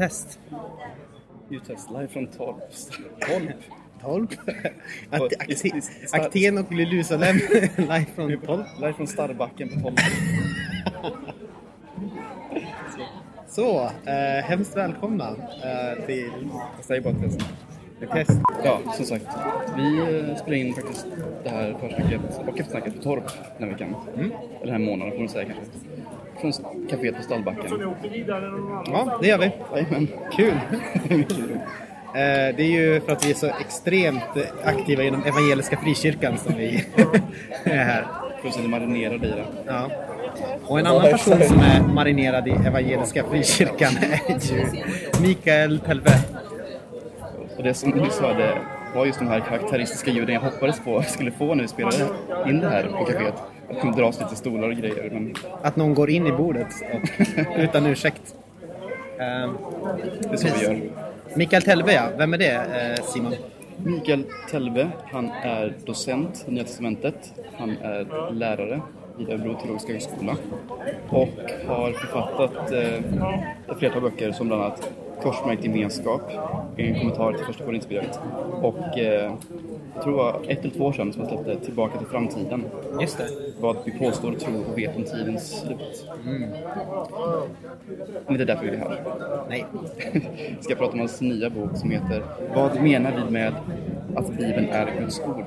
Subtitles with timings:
[0.00, 0.38] Ljudtest.
[1.50, 2.56] Ljudtest live från Torp.
[3.20, 3.56] Torp?
[4.02, 4.32] Torp?
[6.12, 7.36] Aten och Jerusalem
[7.76, 8.66] live från Torp.
[8.80, 10.00] Live från Starrbacken på Torp.
[13.48, 15.28] Så, eh, hemskt välkomna
[15.64, 16.30] eh, till
[16.76, 17.40] Jag säger bara test.
[18.12, 18.40] test.
[18.64, 19.26] Ja, som sagt.
[19.76, 21.06] Vi eh, spelar in faktiskt
[21.44, 23.24] det här försnacket och eftersnacket på Torp
[23.58, 23.94] den här veckan.
[24.16, 25.64] Eller den här månaden får man säga kanske.
[26.40, 26.52] Från
[26.90, 27.64] kaféet på Stallbacken.
[28.86, 29.50] Ja, det gör vi.
[29.74, 30.08] Jajamän.
[30.36, 30.54] Kul!
[32.14, 34.22] Eh, Det är ju för att vi är så extremt
[34.64, 36.84] aktiva inom Evangeliska Frikyrkan som vi
[37.64, 38.06] är här.
[38.42, 39.44] Fullständigt marinerade i det.
[39.66, 39.90] Ja.
[40.66, 43.92] Och en annan person som är marinerad i Evangeliska Frikyrkan
[44.26, 44.66] är ju
[45.22, 46.10] Mikael Pelve.
[47.56, 48.58] Och det som du hörde
[48.94, 51.96] var just de här karaktäristiska ljuden jag hoppades på skulle få när vi spelade
[52.46, 53.34] in det här på kaféet.
[53.96, 55.10] Dras lite stolar och grejer.
[55.12, 58.34] Men Att någon går in i bordet och, utan ursäkt.
[59.18, 59.50] Eh,
[60.22, 60.90] det är så vi gör.
[61.34, 62.08] Mikael Telve, ja.
[62.18, 63.34] Vem är det, eh, Simon?
[63.76, 67.32] Mikael Telve, han är docent i Nya Testamentet.
[67.56, 68.80] Han är lärare
[69.18, 70.36] vid Örebro teologiska högskola.
[71.08, 72.94] Och har författat eh,
[73.70, 74.90] ett flertal böcker som bland annat
[75.22, 76.22] Korsmärkt gemenskap,
[76.76, 78.20] en kommentar till första Korinthierbrevet.
[78.62, 79.32] Och eh,
[79.94, 82.64] jag tror det var ett eller två år sedan som han släppte Tillbaka till framtiden.
[83.00, 83.26] Just det.
[83.60, 86.06] Vad vi påstår, tror och vet om tidens slut.
[88.26, 89.00] Men det är därför vi är här.
[89.48, 89.64] Nej.
[90.60, 92.22] ska prata om hans nya bok som heter
[92.54, 93.54] Vad menar vi med
[94.16, 95.44] att Bibeln är Guds ord?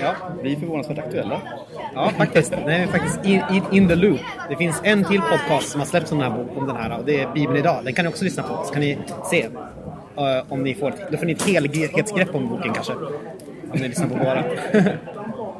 [0.00, 1.40] Ja, Vi är förvånansvärt aktuella.
[1.94, 2.50] ja faktiskt.
[2.50, 4.20] Den är faktiskt in, in, in the loop.
[4.48, 6.98] Det finns en till podcast som har släppts om den här, bok, om den här
[6.98, 7.84] och det är Bibeln idag.
[7.84, 8.95] Den kan ni också lyssna på, så kan ni
[9.30, 9.42] se.
[10.16, 12.92] eh, om ni får, då får ni ett helhetsgrepp om boken kanske.
[13.72, 14.44] Om ni lyssnar på båda.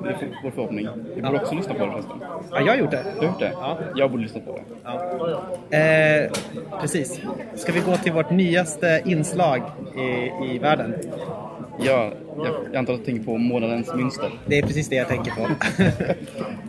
[0.02, 0.88] Det är vår förhoppning.
[1.16, 2.16] Vi borde också lyssna på det förresten.
[2.50, 3.02] ja, jag har gjort det.
[3.14, 3.52] Du har gjort det?
[3.60, 3.78] Ja.
[3.96, 4.62] Jag borde lyssna på det.
[5.70, 5.76] Ja.
[5.78, 6.30] Eh,
[6.80, 7.20] precis.
[7.54, 9.62] Ska vi gå till vårt nyaste inslag
[9.96, 10.00] i,
[10.54, 10.94] i världen?
[11.78, 14.30] Ja, jag, jag antar att du tänker på månadens mönster.
[14.46, 15.46] Det är precis det jag tänker på.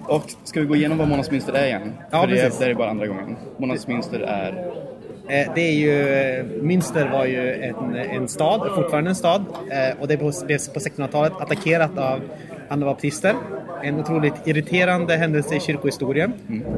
[0.14, 1.94] Och ska vi gå igenom vad månadens mönster är igen?
[2.12, 2.62] Ja, För det, precis.
[2.62, 3.36] är- det är bara andra gången.
[3.58, 4.72] Månadens mönster är...
[5.30, 5.94] Eh, Det är ju,
[6.62, 9.46] Münster var ju en, en stad, fortfarande en stad.
[9.72, 10.32] eh, Och det blev
[10.74, 12.20] på 1600-talet attackerat av
[12.70, 13.34] anabaptister.
[13.84, 16.34] En otroligt irriterande händelse i kyrkohistorien.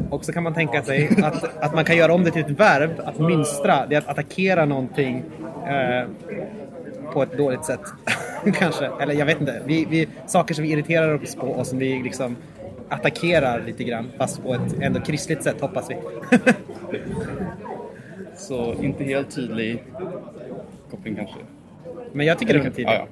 [0.09, 2.49] Och så kan man tänka sig att, att man kan göra om det till ett
[2.59, 3.85] verb, att mynstra.
[3.89, 5.23] Det är att attackera någonting
[5.67, 6.07] eh,
[7.13, 7.79] på ett dåligt sätt.
[8.53, 8.89] Kanske.
[9.01, 9.61] Eller jag vet inte.
[9.65, 12.35] Vi, vi, saker som vi irriterar oss på och som vi liksom
[12.89, 14.11] attackerar lite grann.
[14.17, 15.95] Fast på ett ändå kristligt sätt hoppas vi.
[18.39, 19.83] Så inte helt tydlig
[20.91, 21.35] koppling kanske.
[22.13, 22.91] Men jag tycker det var Ja, tidigt.
[22.93, 23.07] ja.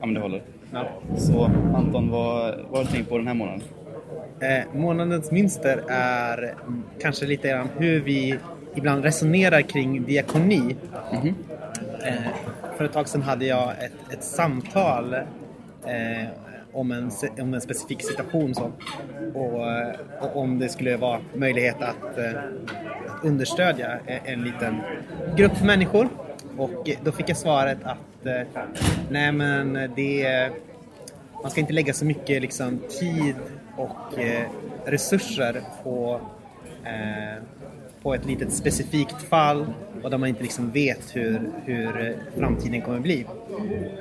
[0.00, 0.42] ja, men det håller.
[0.72, 0.88] Ja.
[1.16, 3.62] Så Anton, vad, vad har du tänkt på den här månaden?
[4.40, 6.54] Eh, månadens mönster är
[7.00, 8.38] kanske lite grann hur vi
[8.74, 10.76] ibland resonerar kring diakoni.
[12.06, 12.14] Eh,
[12.76, 16.28] för ett tag sedan hade jag ett, ett samtal eh,
[16.72, 17.10] om, en,
[17.40, 18.70] om en specifik situation så,
[19.34, 19.60] och,
[20.20, 22.32] och om det skulle vara möjlighet att, eh,
[23.20, 24.80] att understödja en, liten
[25.36, 26.08] grupp människor.
[26.56, 28.62] Och då fick jag svaret att eh,
[29.10, 30.50] nej men det
[31.42, 33.34] man ska inte lägga så mycket liksom, tid
[33.76, 34.46] och eh,
[34.84, 36.20] resurser på,
[36.84, 37.42] eh,
[38.02, 39.66] på ett litet specifikt fall
[40.02, 43.26] och där man inte liksom vet hur, hur framtiden kommer bli.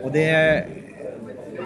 [0.04, 0.66] Och det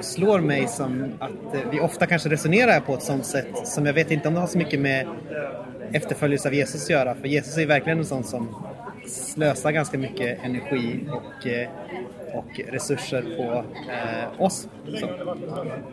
[0.01, 1.31] slår mig som att
[1.71, 4.47] vi ofta kanske resonerar på ett sånt sätt som jag vet inte om det har
[4.47, 5.07] så mycket med
[5.91, 7.15] efterföljelse av Jesus att göra.
[7.15, 8.55] För Jesus är verkligen en sån som
[9.07, 11.67] slösar ganska mycket energi och, eh,
[12.33, 14.67] och resurser på eh, oss.
[14.99, 15.07] Så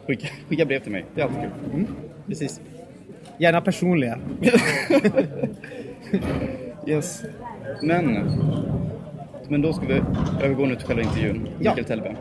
[0.07, 1.05] skicka, skicka brev till mig.
[1.15, 1.51] Det är alltid kul.
[2.27, 2.61] Precis.
[3.39, 4.19] Gärna personliga.
[6.89, 7.23] Yes.
[7.83, 8.31] Men,
[9.51, 10.03] men då ska vi
[10.43, 11.49] övergå nu till själva intervjun.
[11.59, 11.71] Ja.
[11.71, 12.17] Mikael Tellberg.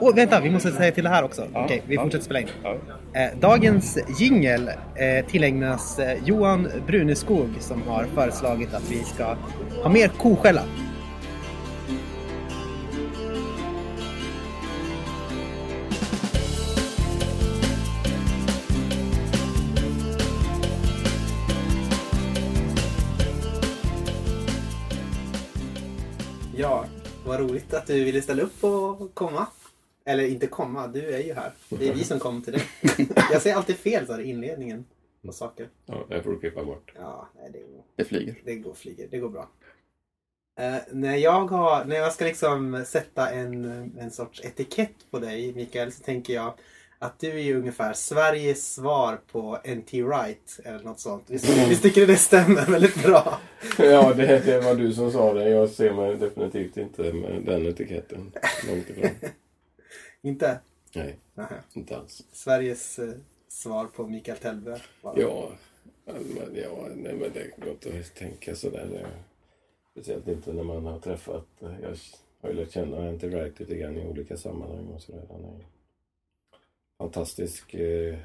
[0.00, 1.46] Åh, vänta, vi måste säga till det här också.
[1.52, 2.02] Ja, Okej, vi ja.
[2.02, 2.48] fortsätter spela in.
[2.62, 2.76] Ja.
[3.20, 9.36] Eh, dagens jingel eh, tillägnas eh, Johan Bruneskog som har föreslagit att vi ska
[9.82, 10.62] ha mer koskälla.
[27.32, 29.46] Vad roligt att du ville ställa upp och komma.
[30.04, 31.52] Eller inte komma, du är ju här.
[31.68, 32.62] Det är vi som kom till dig.
[33.32, 34.84] Jag säger alltid fel så här i inledningen
[35.26, 35.68] på saker.
[35.86, 36.92] Ja, det får klippa bort.
[36.96, 38.34] Ja, nej, det går, Det flyger.
[38.44, 39.48] det går, flyger, det går bra.
[40.60, 43.64] Eh, när, jag har, när jag ska liksom sätta en,
[43.98, 46.54] en sorts etikett på dig, Mikael, så tänker jag
[47.02, 51.24] att du är ju ungefär Sveriges svar på NT Wright eller något sånt.
[51.30, 53.40] Visst, visst tycker du det stämmer väldigt bra?
[53.78, 55.48] Ja, det, det var du som sa det.
[55.48, 58.32] Jag ser mig definitivt inte med den etiketten.
[58.68, 59.10] Långt ifrån.
[60.22, 60.58] Inte?
[60.94, 61.54] Nej, Nähä.
[61.72, 62.22] inte alls.
[62.32, 63.10] Sveriges eh,
[63.48, 64.80] svar på Mikael Tellberg.
[65.16, 65.50] Ja,
[66.04, 66.16] men,
[66.54, 68.86] ja nej, men det går inte att tänka sådär.
[68.90, 69.06] Det-
[69.92, 71.46] Speciellt inte när man har träffat...
[71.60, 71.68] Jag
[72.42, 75.22] har ju lärt känna Antti Wright lite grann i olika sammanhang och sådär.
[75.30, 75.66] Han är
[77.02, 78.18] fantastisk eh,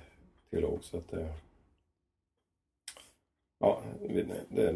[0.52, 1.34] teolog så att det...
[3.60, 4.72] Ja, det, det,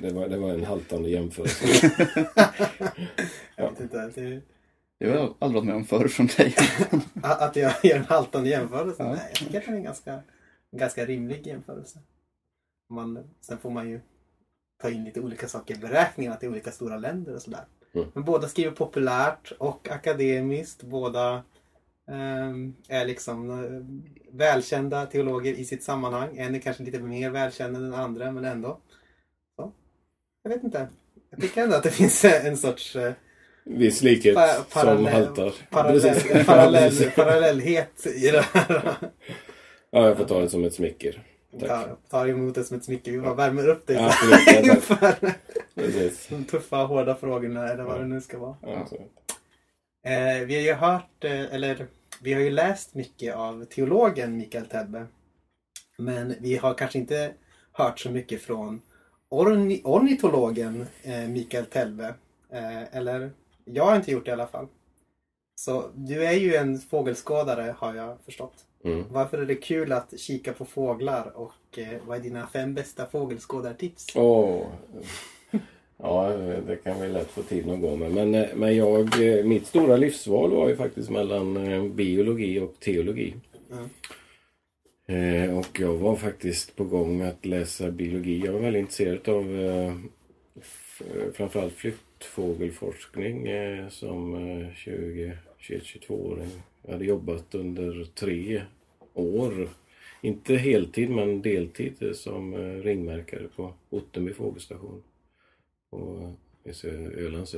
[0.00, 1.66] det, var, det var en haltande jämförelse.
[3.56, 4.06] jag vet inte.
[4.14, 4.40] Det,
[4.98, 6.54] Det har jag aldrig varit med om förr från dig.
[7.22, 9.02] att jag gör en haltande jämförelse?
[9.02, 9.12] Ja.
[9.12, 10.12] Nej, jag tycker att det är en ganska,
[10.70, 11.98] en ganska rimlig jämförelse.
[12.88, 14.00] Man, sen får man ju
[14.82, 15.78] ta in lite olika saker i
[16.40, 17.64] det är olika stora länder och sådär.
[17.94, 18.08] Mm.
[18.14, 20.82] Men båda skriver populärt och akademiskt.
[20.82, 21.42] Båda
[22.88, 26.36] är liksom eh, välkända teologer i sitt sammanhang.
[26.38, 28.78] En är kanske lite mer välkänd än den andra, men ändå.
[29.56, 29.72] Så.
[30.42, 30.88] Jag vet inte.
[31.30, 33.12] Jag tycker ändå att det finns en sorts eh,
[33.64, 35.52] Viss likhet Pa- som parallell- haltar.
[35.70, 38.94] parallell, parallell, parallellhet i det här.
[39.90, 41.22] Ja, jag får ta det som ett smicker.
[41.60, 41.68] Tack.
[41.68, 43.10] Ta, tar emot det som ett smycke.
[43.10, 44.88] Vi bara värmer upp dig Ja, absolut.
[45.74, 48.56] Ja, inför de tuffa, hårda frågorna eller vad det nu ska vara.
[48.62, 48.96] Ja, så.
[50.02, 51.86] Eh, vi har ju hört, eh, eller
[52.22, 55.06] vi har ju läst mycket av teologen Mikael Tebbe.
[55.98, 57.32] Men vi har kanske inte
[57.72, 58.82] hört så mycket från
[59.28, 62.14] orni, ornitologen eh, Mikael Tebbe.
[62.52, 63.30] Eh, eller
[63.64, 64.66] jag har inte gjort det i alla fall.
[65.54, 68.64] Så du är ju en fågelskådare har jag förstått.
[68.84, 69.04] Mm.
[69.10, 73.06] Varför är det kul att kika på fåglar och eh, vad är dina fem bästa
[73.06, 74.06] fågelskådartips?
[74.16, 74.66] Åh.
[76.04, 76.28] Ja,
[76.66, 78.12] det kan vi lätt få tid att gå med.
[78.12, 82.74] Men, eh, men jag, eh, mitt stora livsval var ju faktiskt mellan eh, biologi och
[82.80, 83.34] teologi.
[83.72, 83.88] Mm.
[85.06, 88.42] Eh, och jag var faktiskt på gång att läsa biologi.
[88.44, 89.94] Jag var väldigt intresserad av eh,
[91.32, 96.50] framförallt flyttfågelforskning eh, som eh, 20, 21, 22-åring.
[96.82, 98.62] Jag hade jobbat under tre
[99.14, 99.68] år.
[100.20, 105.02] Inte heltid men deltid som ringmärkare på Ottenby fågelstation.
[105.92, 106.32] På
[106.64, 107.54] Öland, Sö- Ölands.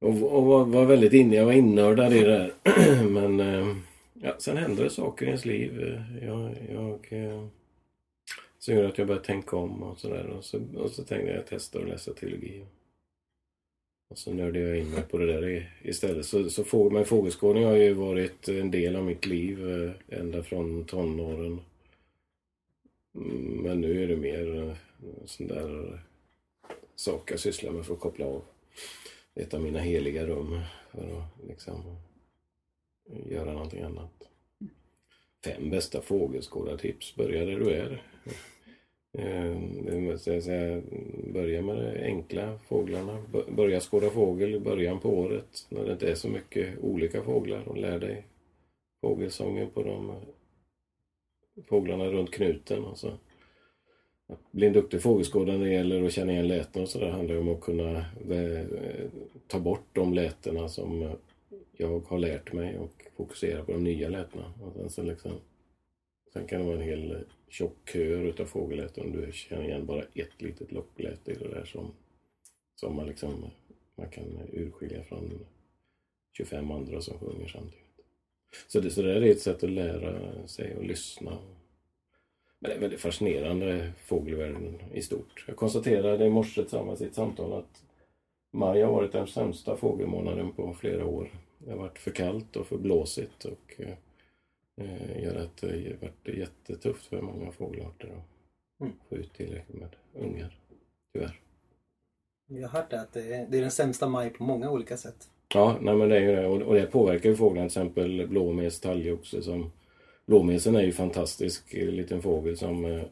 [0.00, 2.54] Och, och var, var väldigt inne, jag var innördad i det där.
[3.08, 3.76] men eh,
[4.14, 5.82] ja, sen hände det saker i ens liv.
[5.82, 7.46] Eh, jag, jag eh,
[8.58, 10.26] som gjorde att jag började tänka om och sådär.
[10.26, 12.64] Och så, och så tänkte jag att jag testar att läsa teologi.
[14.10, 16.26] Och så nördade jag in mig på det där istället.
[16.26, 19.58] Så, så men fågelskådning har ju varit en del av mitt liv
[20.08, 21.60] ända från tonåren.
[23.14, 24.74] Mm, men nu är det mer eh,
[25.24, 26.00] sån där
[26.96, 28.42] saker jag sysslar med för att koppla av.
[29.34, 31.96] Ett av mina heliga rum för att liksom
[33.26, 34.28] göra någonting annat.
[35.44, 37.16] Fem bästa fågelskådartips.
[37.16, 38.02] Börja där du är.
[39.18, 40.82] Eh, Säga,
[41.32, 43.24] börja med det enkla fåglarna.
[43.48, 47.68] Börja skåda fågel i början på året när det inte är så mycket olika fåglar
[47.68, 48.26] och lär dig
[49.00, 50.12] fågelsången på de
[51.68, 52.84] fåglarna runt knuten.
[52.84, 53.18] Alltså.
[54.26, 57.34] Att bli en duktig fågelskådare när det gäller att känna igen läten och sådär handlar
[57.34, 57.98] ju om att kunna
[58.30, 58.66] eh,
[59.46, 61.16] ta bort de lätena som
[61.76, 64.52] jag har lärt mig och fokusera på de nya lätena.
[64.60, 65.32] Och sen, liksom,
[66.32, 69.04] sen kan det vara en hel tjock kör utav fågelläten.
[69.04, 71.90] om Du känner igen bara ett litet lockläte i det där som,
[72.74, 73.50] som man, liksom,
[73.94, 75.46] man kan urskilja från
[76.32, 77.79] 25 andra som sjunger samtidigt.
[78.66, 81.38] Så det, så det är ett sätt att lära sig att lyssna.
[82.58, 85.44] Men det är väldigt fascinerande fågelvärlden i stort.
[85.48, 87.84] Jag konstaterade i morse tillsammans i ett samtal att
[88.52, 91.30] maj har varit den sämsta fågelmånaden på flera år.
[91.58, 93.80] Det har varit för kallt och för blåsigt och
[94.76, 98.92] eh, gör att det har varit jättetufft för många fågelarter att mm.
[99.08, 100.58] få ut tillräckligt med ungar.
[101.12, 101.40] Tyvärr.
[102.46, 104.96] Jag har hört det, att det är, det är den sämsta maj på många olika
[104.96, 105.30] sätt.
[105.54, 106.46] Ja, nej men det är ju det.
[106.46, 107.68] Och, och det påverkar ju fåglarna.
[107.68, 109.70] Till exempel blåmes, talgoxe som...
[110.26, 113.02] Blåmesen är ju fantastisk eh, liten fågel som eh,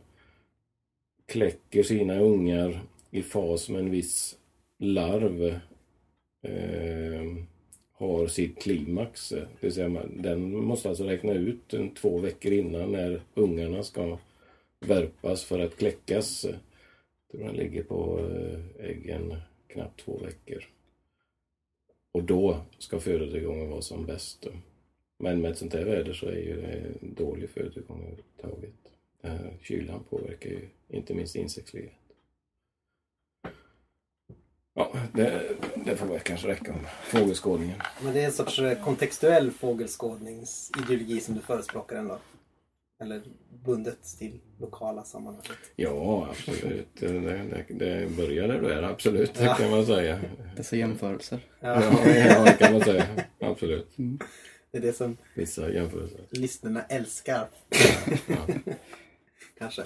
[1.27, 2.81] kläcker sina ungar
[3.11, 4.37] i fas med en viss
[4.79, 5.61] larv.
[6.43, 7.23] Eh,
[7.93, 9.29] har sitt klimax.
[9.29, 14.19] Det vill säga den måste alltså räkna ut en, två veckor innan när ungarna ska
[14.87, 16.45] värpas för att kläckas.
[16.45, 16.59] Jag
[17.33, 19.37] tror den ligger på eh, äggen
[19.69, 20.65] knappt två veckor.
[22.19, 24.47] Och då ska födotillgången vara som bäst.
[25.19, 28.75] Men med ett sånt här väder så är ju det dålig födotillgång överhuvudtaget.
[29.63, 31.93] Kylan påverkar ju inte minst insektslivet.
[34.75, 37.83] Ja, det, det får väl kanske räcka om fågelskådningen.
[38.03, 42.19] Men det är en sorts eh, kontextuell fågelskådningsideologi som du förespråkar ändå?
[43.01, 43.23] Eller
[43.69, 45.43] bundet till lokala sammanhang?
[45.77, 46.89] Ja, absolut.
[47.01, 49.35] Det, det, det börjar där absolut.
[49.35, 50.21] Det kan man säga.
[50.57, 51.41] Dessa jämförelser.
[51.61, 53.07] Ja, ja det kan man säga.
[53.41, 53.99] Absolut.
[53.99, 54.19] Mm.
[54.71, 56.21] Det är det som Vissa jämförelser.
[56.31, 57.49] lyssnarna älskar.
[58.27, 58.55] ja.
[59.59, 59.83] Kanske.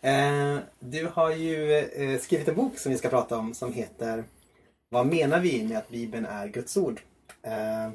[0.00, 4.24] Eh, du har ju eh, skrivit en bok som vi ska prata om som heter
[4.90, 7.00] Vad menar vi med att Bibeln är Guds ord?
[7.42, 7.90] Eh,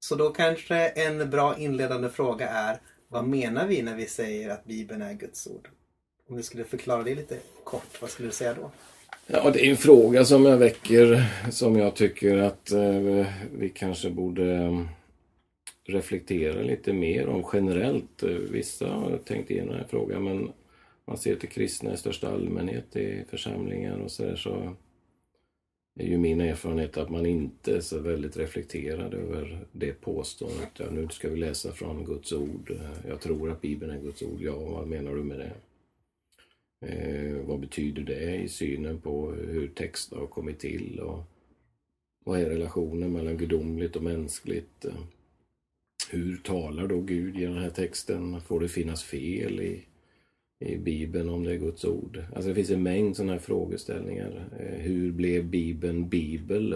[0.00, 4.64] så då kanske en bra inledande fråga är vad menar vi när vi säger att
[4.64, 5.68] Bibeln är Guds ord?
[6.28, 8.70] Om du skulle förklara det lite kort, vad skulle du säga då?
[9.26, 13.26] Ja, det är en fråga som jag väcker som jag tycker att eh,
[13.58, 14.88] vi kanske borde mm,
[15.84, 18.22] reflektera lite mer om generellt.
[18.50, 20.52] Vissa har tänkt igenom den här frågan men
[21.04, 24.76] man ser till kristna i största allmänhet i församlingar och så där så
[25.98, 30.70] är ju min erfarenhet att man inte är så väldigt reflekterad över det påståendet.
[30.76, 32.72] Ja, nu ska vi läsa från Guds ord.
[33.08, 34.40] Jag tror att Bibeln är Guds ord.
[34.40, 35.52] Ja, vad menar du med det?
[36.86, 41.00] Eh, vad betyder det i synen på hur texter har kommit till?
[41.00, 41.22] Och
[42.24, 44.86] vad är relationen mellan gudomligt och mänskligt?
[46.10, 48.40] Hur talar då Gud i den här texten?
[48.40, 49.84] Får det finnas fel i
[50.60, 52.22] i Bibeln om det är Guds ord.
[52.34, 54.48] Alltså det finns en mängd sådana här frågeställningar.
[54.58, 56.72] Eh, hur blev Bibeln Bibel?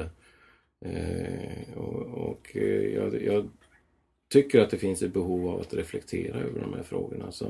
[0.81, 3.49] Eh, och, och eh, jag, jag,
[4.29, 7.33] tycker att det finns ett behov av att reflektera över de här frågorna.
[7.33, 7.47] Så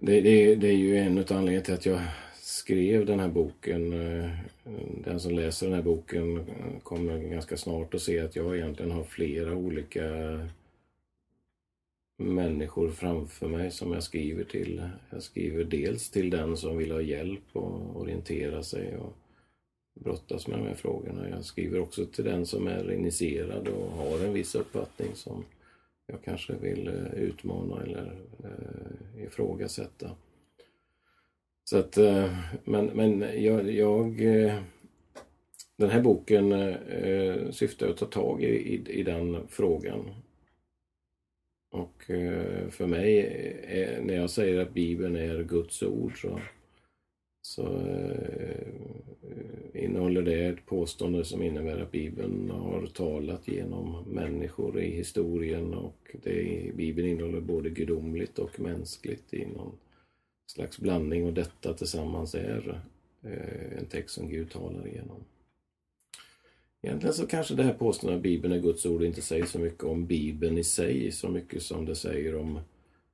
[0.00, 2.00] det, det, det är ju en av anledningarna till att jag
[2.40, 3.90] skrev den här boken.
[5.04, 6.46] Den som läser den här boken
[6.82, 10.02] kommer ganska snart att se att jag egentligen har flera olika
[12.18, 14.82] människor framför mig som jag skriver till.
[15.10, 19.12] Jag skriver dels till den som vill ha hjälp och orientera sig och
[20.00, 21.28] brottas med de här frågorna.
[21.28, 25.44] Jag skriver också till den som är initierad och har en viss uppfattning som
[26.06, 30.10] jag kanske vill eh, utmana eller eh, ifrågasätta.
[31.64, 34.62] Så att, eh, men, men jag, jag eh,
[35.76, 40.14] den här boken eh, eh, syftar att ta tag i, i, i den frågan
[41.78, 43.18] och eh, för mig,
[43.68, 46.40] eh, när jag säger att Bibeln är Guds ord så,
[47.42, 48.68] så eh,
[49.74, 56.16] innehåller det ett påstående som innebär att Bibeln har talat genom människor i historien och
[56.22, 59.72] det, Bibeln innehåller både gudomligt och mänskligt i någon
[60.46, 62.80] slags blandning och detta tillsammans är
[63.78, 65.24] en text som Gud talar genom.
[66.82, 69.84] Egentligen så kanske det här påståendet att Bibeln är Guds ord inte säger så mycket
[69.84, 72.60] om Bibeln i sig så mycket som det säger om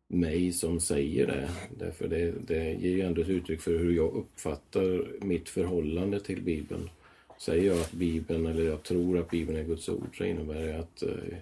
[0.09, 1.49] mig som säger det.
[1.79, 6.43] Därför det, det ger ju ändå ett uttryck för hur jag uppfattar mitt förhållande till
[6.43, 6.91] Bibeln.
[7.39, 10.79] Säger jag att Bibeln, eller jag tror att Bibeln är Guds ord, så innebär det
[10.79, 11.39] att eh,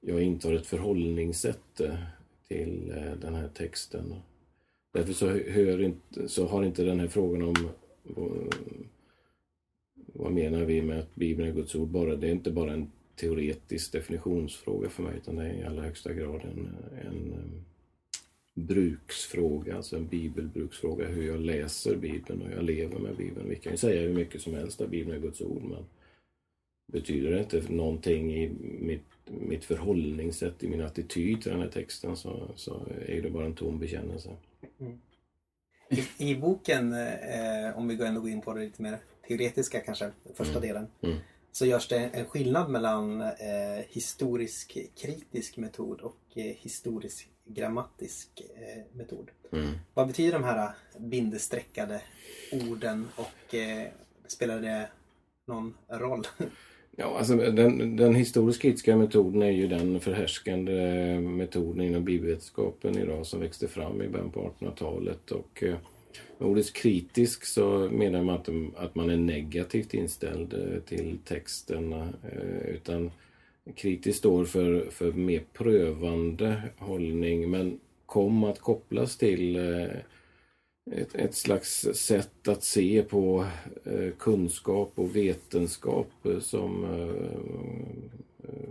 [0.00, 1.94] jag inte har ett förhållningssätt eh,
[2.48, 4.14] till eh, den här texten.
[4.92, 7.54] Därför så, hör inte, så har inte den här frågan om
[10.12, 11.88] vad menar vi med att Bibeln är Guds ord?
[11.88, 15.82] Bara, det är inte bara en teoretisk definitionsfråga för mig utan det är i allra
[15.82, 16.68] högsta grad en,
[17.08, 17.64] en ehm,
[18.54, 21.06] bruksfråga, alltså en bibelbruksfråga.
[21.06, 23.48] Hur jag läser Bibeln och hur jag lever med Bibeln.
[23.48, 25.84] Vi kan ju säga hur mycket som helst att Bibeln är Guds ord men
[26.92, 28.48] betyder det inte någonting i
[28.80, 33.46] mitt, mitt förhållningssätt, i min attityd till den här texten så, så är det bara
[33.46, 34.30] en tom bekännelse.
[34.80, 35.00] Mm.
[35.88, 38.98] I, I, boken, eh, om vi ändå går in på det lite mer
[39.28, 40.68] teoretiska kanske, första Mm.
[40.68, 40.86] delen.
[41.00, 41.16] Mm.
[41.52, 43.28] Så görs det en skillnad mellan eh,
[43.88, 49.30] historisk kritisk metod och eh, historisk grammatisk eh, metod.
[49.52, 49.70] Mm.
[49.94, 52.00] Vad betyder de här bindestreckade
[52.52, 53.88] orden och eh,
[54.26, 54.88] spelar det
[55.46, 56.26] någon roll?
[56.96, 60.72] Ja, alltså den, den historiskt kritiska metoden är ju den förhärskande
[61.20, 65.30] metoden inom bibelvetenskapen idag som växte fram i början på 1800-talet.
[65.30, 65.76] Och eh,
[66.42, 71.92] med ordet kritisk så menar man att, att man är negativt inställd eh, till texten.
[71.92, 73.10] Eh, utan
[73.74, 79.96] kritisk står för, för mer prövande hållning men kom att kopplas till eh,
[80.90, 83.46] ett, ett slags sätt att se på
[84.18, 86.86] kunskap och vetenskap som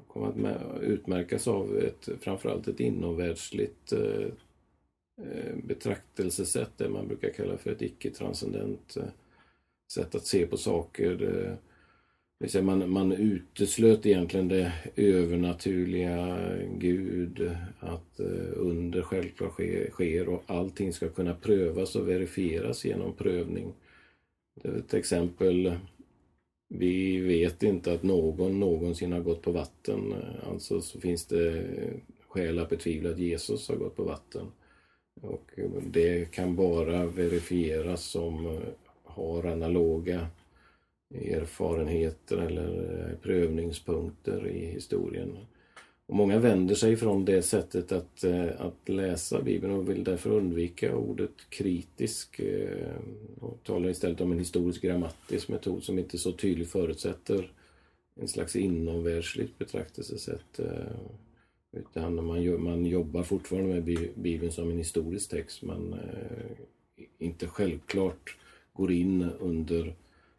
[0.07, 3.93] kommer att utmärkas av ett, framförallt ett inomvärldsligt
[5.29, 9.03] Eh, betraktelsesätt, det man brukar kalla för ett icke-transcendent eh,
[9.93, 11.09] sätt att se på saker.
[11.09, 11.57] Det, det
[12.39, 16.39] vill säga man, man uteslöt egentligen det övernaturliga
[16.77, 23.13] Gud, att eh, under självklart sker, sker och allting ska kunna prövas och verifieras genom
[23.13, 23.73] prövning.
[24.61, 25.75] Det är ett exempel.
[26.67, 30.13] Vi vet inte att någon någonsin har gått på vatten.
[30.43, 31.63] Alltså så finns det
[32.27, 34.45] skäl att betvivla att Jesus har gått på vatten.
[35.21, 38.61] Och eh, det kan bara verifieras som eh,
[39.03, 40.27] har analoga
[41.13, 45.37] erfarenheter eller eh, prövningspunkter i historien.
[46.05, 48.23] Och många vänder sig från det sättet att,
[48.57, 52.41] att läsa Bibeln och vill därför undvika ordet kritisk
[53.39, 57.51] och talar istället om en historisk grammatisk metod som inte så tydligt förutsätter
[58.15, 60.59] en slags inomvärldsligt betraktelsesätt.
[61.73, 66.51] Utan man, man jobbar fortfarande med Bi- Bibeln som en historisk text men eh,
[67.19, 68.37] inte självklart
[68.73, 69.93] går in under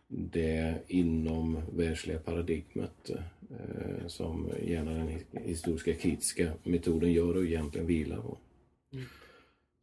[0.09, 3.11] det inomvärldsliga paradigmet
[3.50, 8.37] eh, som gärna den hi- historiska kritiska metoden gör och egentligen vilar på.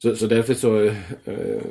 [0.01, 0.83] Så, så därför så
[1.25, 1.61] eh,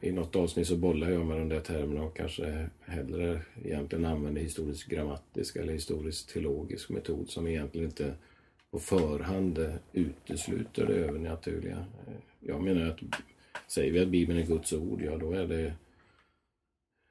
[0.00, 4.42] i något avsnitt så bollar jag med de där termerna och kanske hellre egentligen använder
[4.42, 8.14] historisk grammatisk eller historisk teologisk metod som egentligen inte
[8.72, 11.84] på förhand utesluter det övernaturliga.
[12.40, 13.00] Jag menar att
[13.66, 15.72] säger vi att Bibeln är Guds ord, ja då är det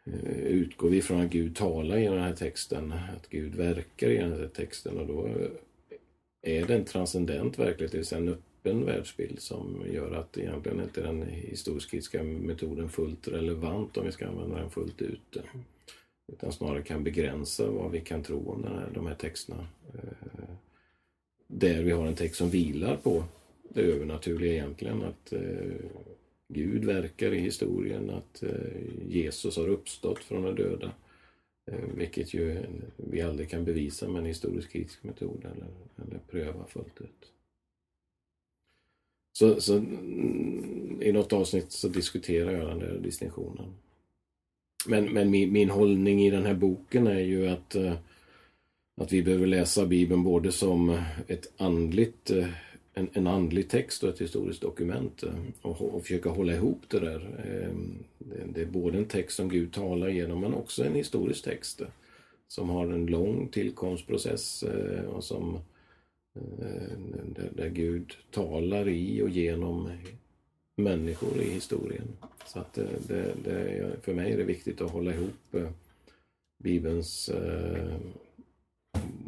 [0.06, 4.17] eh, utgår vi från att Gud talar i den här texten, att Gud verkar i
[4.17, 5.30] den här texten och då
[6.41, 10.82] är det en transcendent verklighet, det vill säga en öppen världsbild som gör att egentligen
[10.82, 15.38] inte den historisk-kritiska metoden fullt relevant om vi ska använda den fullt ut.
[16.34, 19.67] Utan snarare kan begränsa vad vi kan tro om den här, de här texterna.
[19.93, 20.56] Eh,
[21.54, 23.24] där vi har en text som vilar på
[23.70, 25.42] det övernaturliga egentligen, att eh,
[26.48, 30.92] Gud verkar i historien, att eh, Jesus har uppstått från de döda.
[31.72, 32.58] Eh, vilket ju
[32.96, 37.32] vi aldrig kan bevisa med en historisk kritisk metod eller, eller pröva fullt ut.
[39.34, 43.74] Så, så mm, i något avsnitt så diskuterar jag den där distinktionen.
[44.88, 47.94] Men, men min, min hållning i den här boken är ju att, eh,
[49.02, 52.48] att vi behöver läsa Bibeln både som ett andligt eh,
[52.94, 57.00] en, en andlig text och ett historiskt dokument eh, och, och försöka hålla ihop det
[57.00, 57.40] där.
[57.46, 61.44] Ehm, det, det är både en text som Gud talar genom men också en historisk
[61.44, 61.88] text eh,
[62.48, 64.64] som har en lång tillkomstprocess
[65.08, 65.60] och som
[67.36, 69.90] där, där Gud talar i och genom
[70.78, 72.08] människor i historien.
[72.46, 72.74] Så att
[73.08, 75.56] det, det, för mig är det viktigt att hålla ihop
[76.64, 77.32] Bibelns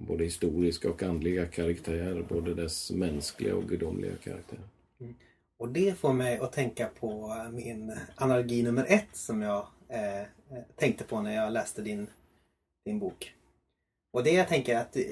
[0.08, 4.60] både historiska och andliga karaktär, både dess mänskliga och gudomliga karaktär.
[5.00, 5.16] Mm.
[5.58, 10.28] Och det får mig att tänka på min analogi nummer ett som jag eh, eh
[10.76, 12.08] tänkte på när jag läste din,
[12.86, 13.34] din bok.
[14.14, 15.04] Och det jag tänker att, eh,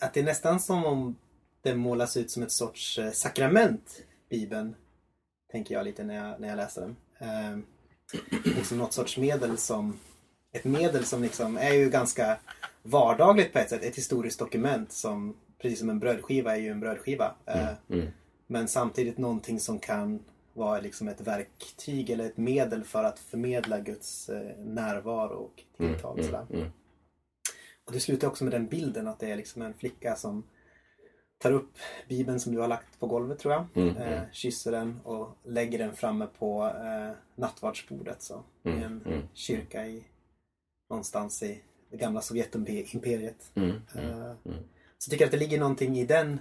[0.00, 1.16] att det är nästan som om
[1.62, 4.74] det målas ut som ett sorts eh, sakrament, Bibeln.
[5.52, 6.96] Tänker jag lite när jag, när jag läser den.
[7.18, 7.58] Eh,
[8.56, 9.98] liksom något sorts medel som
[10.52, 12.38] ett medel som liksom är ju ganska
[12.82, 13.82] vardagligt på ett sätt.
[13.84, 17.34] Ett historiskt dokument som precis som en brödskiva är ju en brödskiva.
[17.46, 18.06] Eh, Mm.
[18.46, 23.78] men samtidigt någonting som kan vara liksom ett verktyg eller ett medel för att förmedla
[23.80, 26.18] Guds eh, närvaro och tilltal.
[26.18, 26.46] och sådär.
[26.50, 26.68] Mm.
[27.84, 30.42] Och det slutar också med den bilden att det är liksom en flicka som
[31.38, 31.72] tar upp
[32.08, 33.66] Bibeln som du har lagt på golvet tror jag.
[33.74, 34.24] Mm, Eh, mm.
[34.32, 38.22] kysser den och lägger den framme på eh, nattvardsbordet.
[38.22, 39.22] Så, I Mm, en mm.
[39.34, 40.04] kyrka i,
[40.90, 43.50] någonstans i det gamla Sovjetimperiet.
[43.54, 43.70] Mm.
[43.70, 44.32] Eh,
[44.98, 46.38] Så jag tycker att det ligger någonting i den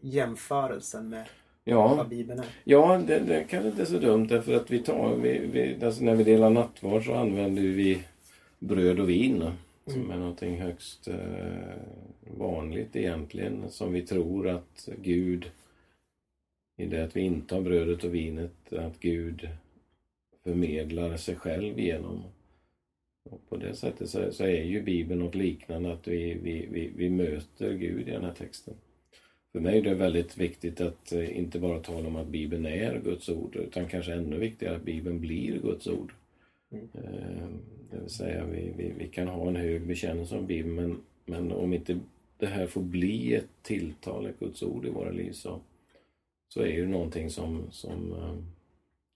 [0.00, 1.24] jämförelsen med
[1.64, 2.46] Ja, vad Bibeln är.
[2.64, 6.14] Ja, det, det kanske inte så dumt därför att vi tar, vi, vi, alltså när
[6.14, 8.02] vi delar nattvard så använder vi
[8.58, 9.50] bröd och vin
[9.86, 11.16] som är någonting högst eh,
[12.38, 15.50] vanligt egentligen som vi tror att Gud
[16.76, 19.48] i det att vi intar brödet och vinet, att Gud
[20.44, 22.24] förmedlar sig själv genom.
[23.34, 26.90] Och på det sättet så, så är ju Bibeln något liknande, att vi, vi, vi,
[26.96, 28.74] vi möter Gud i den här texten.
[29.52, 33.00] För mig är det väldigt viktigt att eh, inte bara tala om att Bibeln är
[33.04, 36.12] Guds ord, utan kanske ännu viktigare att Bibeln blir Guds ord.
[36.70, 37.48] Eh,
[37.90, 41.52] Det vill säga, vi, vi, vi kan ha en hög bekännelse om Bibeln, men, men
[41.52, 41.98] om inte
[42.38, 45.60] det här får bli ett tilltal, ett Guds ord i våra liv, så,
[46.48, 48.34] så är det någonting som, som eh,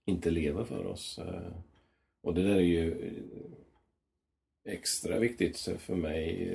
[0.07, 1.21] inte lever för oss.
[2.23, 3.13] Och det där är ju
[4.65, 6.49] extra viktigt för mig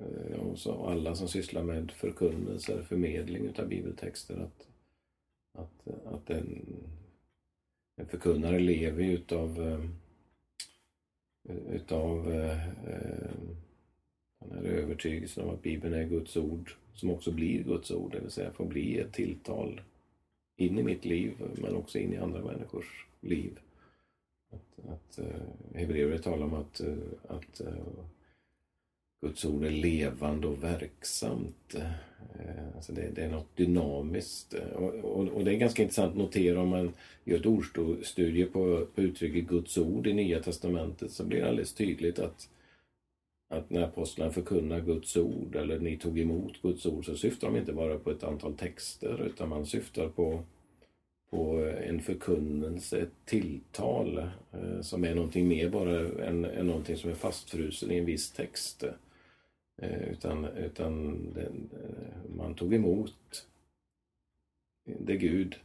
[0.00, 4.68] eh, och så alla som sysslar med förkunnelse, förmedling utav bibeltexter att,
[5.58, 6.66] att, att en,
[7.96, 9.84] en förkunnare lever ju utav eh,
[11.74, 12.58] utav eh,
[14.38, 18.20] den här övertygelsen om att Bibeln är Guds ord som också blir Guds ord, det
[18.20, 19.80] vill säga får bli ett tilltal
[20.56, 23.58] in i mitt liv men också in i andra människors liv.
[24.54, 25.24] Att, att uh,
[25.74, 26.94] Hebreerbrevet talar om att, eh,
[27.28, 27.72] att eh,
[29.22, 31.76] Guds ord är levande och verksamt.
[32.74, 34.54] Alltså det, det är något dynamiskt.
[34.54, 36.92] Och, och, och det är ganska intressant att notera om man
[37.24, 41.74] gör ett ordstudie på, på uttrycket Guds ord i Nya Testamentet så blir det alldeles
[41.74, 42.48] tydligt att,
[43.54, 47.56] att när apostlarna förkunnar Guds ord eller ni tog emot Guds ord så syftar de
[47.56, 50.42] inte bara på ett antal texter utan man syftar på
[51.34, 54.18] på en förkunnelse, ett tilltal
[54.52, 58.32] eh, som är någonting mer bara än, än någonting som är fastfrusen i en viss
[58.32, 58.84] text.
[59.82, 63.46] Eh, utan utan den, eh, man tog emot
[64.98, 65.56] det Gud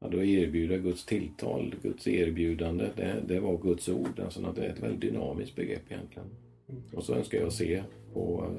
[0.00, 4.20] hade att erbjuda, Guds tilltal, Guds erbjudande, det, det var Guds ord.
[4.20, 6.28] Alltså det är ett väldigt dynamiskt begrepp egentligen.
[6.92, 8.50] Och så önskar jag se på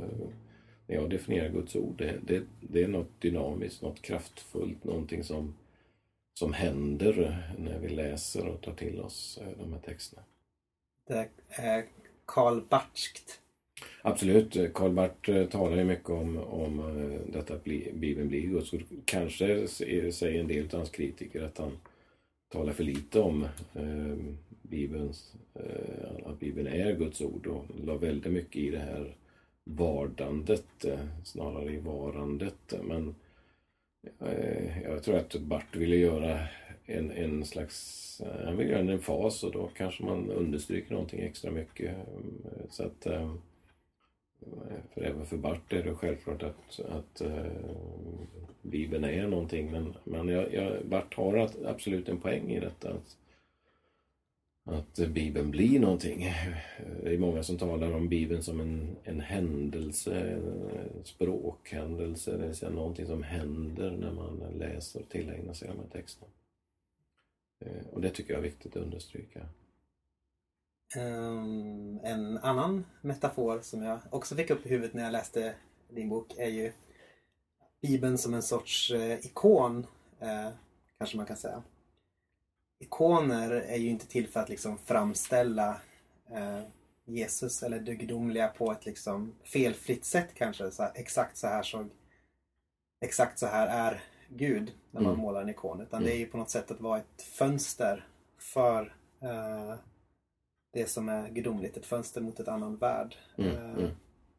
[0.87, 1.97] när jag definierar Guds ord.
[1.97, 5.53] Det, det, det är något dynamiskt, något kraftfullt, någonting som
[6.39, 10.21] som händer när vi läser och tar till oss eh, de här texterna.
[11.07, 11.85] Det är
[12.25, 13.41] Karl Bartskt.
[14.01, 14.73] Absolut.
[14.73, 18.73] Karl Barth eh, talar ju mycket om, om eh, detta att bli, Bibeln blir Guds
[18.73, 18.83] ord.
[19.05, 21.77] Kanske säger en del av hans kritiker att han
[22.51, 23.43] talar för lite om
[23.73, 24.17] eh,
[24.61, 29.15] Bibelns, eh, att Bibeln är Guds ord och la väldigt mycket i det här
[29.63, 32.73] vardandet eh, snarare i varandet.
[32.83, 33.13] Men eh,
[34.19, 36.39] Eh, jag tror att Bart ville göra
[36.85, 41.21] en, en slags, eh, han ville göra en fas och då kanske man understryker någonting
[41.21, 41.95] extra mycket.
[41.95, 43.33] Mm, så att eh,
[44.93, 47.21] för även för Bart är det självklart att, att
[48.61, 49.71] Bibeln är någonting.
[49.71, 52.89] Men, men jag, jag, Bart har absolut en poäng i detta.
[52.89, 53.17] Att,
[54.65, 56.31] att Bibeln blir någonting.
[57.03, 62.37] Det är många som talar om Bibeln som en, en händelse, en eh, språkhändelse.
[62.37, 66.31] Det vill säga någonting som händer när man läser och tillägnar sig de här texterna.
[67.65, 69.47] Eh, och det tycker jag är viktigt att understryka.
[70.97, 75.55] Um, en annan metafor som jag också fick upp i huvudet när jag läste
[75.89, 76.71] din bok är ju
[77.81, 79.87] Bibeln som en sorts eh, ikon,
[80.19, 80.49] eh,
[80.97, 81.63] kanske man kan säga.
[82.85, 85.69] Ikoner är ju inte till för att liksom framställa
[86.31, 86.61] eh,
[87.05, 90.71] Jesus eller det gudomliga på ett liksom felfritt sätt kanske.
[90.71, 91.89] Så här, exakt så här såg
[93.05, 95.21] Exakt så här är Gud när man Mm.
[95.21, 95.81] målar en ikon.
[95.81, 98.07] Utan det är ju på något sätt att vara ett fönster
[98.39, 99.73] för eh,
[100.73, 101.77] det som är gudomligt.
[101.77, 103.15] Ett fönster mot ett annan värld.
[103.37, 103.89] Mm, Eh, mm.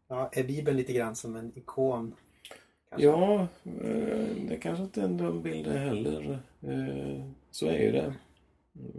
[0.09, 2.15] Ja, är Bibeln lite grann som en ikon?
[2.91, 3.07] kanske?
[3.07, 6.39] Ja, eh, det kanske inte är en dum bild heller.
[6.63, 8.15] Eh, Så är ju det.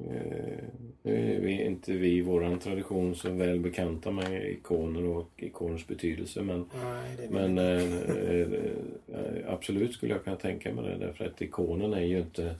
[0.09, 0.63] Eh,
[1.01, 5.87] Nu är vi inte vi i vår tradition så väl bekanta med ikoner och ikoners
[5.87, 11.41] betydelse men, Nej, men eh, eh, absolut skulle jag kunna tänka mig det därför att
[11.41, 12.55] ikonen är ju inte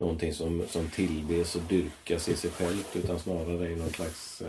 [0.00, 4.42] någonting som, som tillbes och dyrkas i sig självt utan snarare är någon slags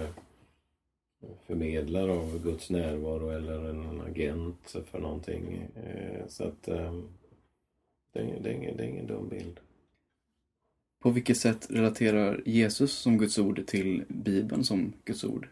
[1.47, 5.67] förmedlare av Guds närvaro eller en agent för någonting.
[6.27, 9.59] Så att det är, det är, det är ingen dum bild.
[11.01, 15.47] På vilket sätt relaterar Jesus som Guds ord till Bibeln som Guds ord?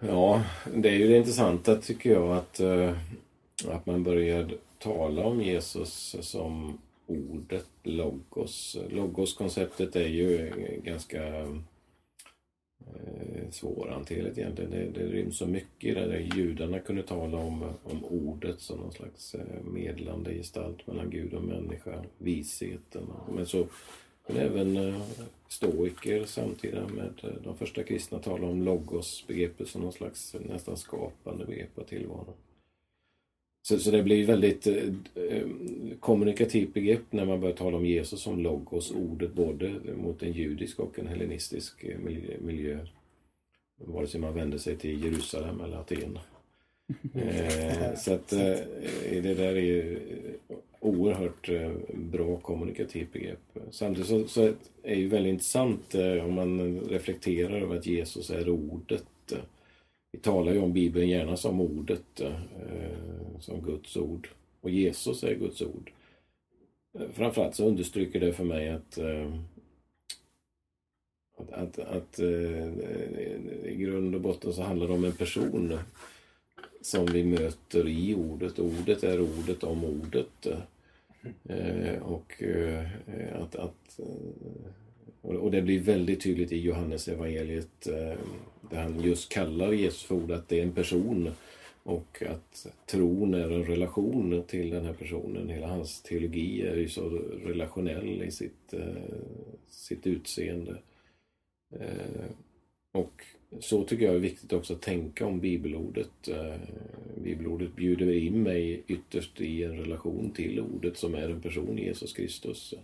[0.00, 0.44] Ja,
[0.74, 2.96] det är ju det intressanta tycker jag att, eh,
[3.68, 8.76] att man börjar tala om Jesus som ordet logos.
[8.90, 10.52] Logos-konceptet är ju
[10.84, 11.22] ganska
[12.94, 14.70] eh, svårhanterligt egentligen.
[14.70, 16.30] Det, det ryms så mycket i det där.
[16.36, 21.44] Judarna kunde tala om, om ordet som någon slags eh, medlande gestalt mellan Gud och
[21.44, 23.02] människa, visheten.
[23.34, 23.66] Men så
[24.26, 25.02] men även eh,
[25.48, 31.44] stoiker samtida med eh, de första kristna talar om logos-begreppet som någon slags nästan skapande
[31.46, 32.34] begrepp av tillvaron.
[33.68, 35.46] Så, så det blir väldigt eh, eh,
[36.00, 40.80] kommunikativt begrepp när man börjar tala om Jesus som logos, ordet både mot en judisk
[40.80, 42.34] och en hellenistisk eh, miljö.
[42.40, 42.78] miljö.
[43.76, 46.18] Vare sig man vänder sig till Jerusalem eller Aten.
[47.14, 48.58] eh, så att eh,
[49.10, 49.98] det där är
[50.80, 53.58] oerhört eh, bra kommunikativt begrepp.
[53.70, 54.42] Samtidigt så, så
[54.82, 59.32] är det väldigt intressant om man reflekterar över att Jesus är ordet
[60.12, 64.28] vi talar ju om Bibeln gärna som ordet, eh, som Guds ord.
[64.60, 65.92] Och Jesus är Guds ord.
[66.98, 69.34] Eh, framförallt så understryker det för mig att eh,
[71.38, 72.20] att, att, att
[73.64, 75.78] i grund och botten så handlar det om en person
[76.80, 78.58] som vi möter i ordet.
[78.58, 80.46] Ordet är ordet om ordet.
[82.02, 82.42] Och
[83.32, 84.00] att, att
[85.26, 88.18] och det blir väldigt tydligt i Johannes evangeliet eh,
[88.70, 91.30] där han just kallar Jesus för ord, att det är en person
[91.82, 95.48] och att tron är en relation till den här personen.
[95.48, 97.08] Hela hans teologi är ju så
[97.44, 99.02] relationell i sitt, eh,
[99.68, 100.76] sitt utseende.
[101.74, 102.30] Eh,
[102.92, 103.24] och
[103.60, 106.28] så tycker jag är viktigt också att tänka om bibelordet.
[107.24, 112.12] Bibelordet bjuder in mig ytterst i en relation till ordet som är en person, Jesus
[112.12, 112.74] Kristus.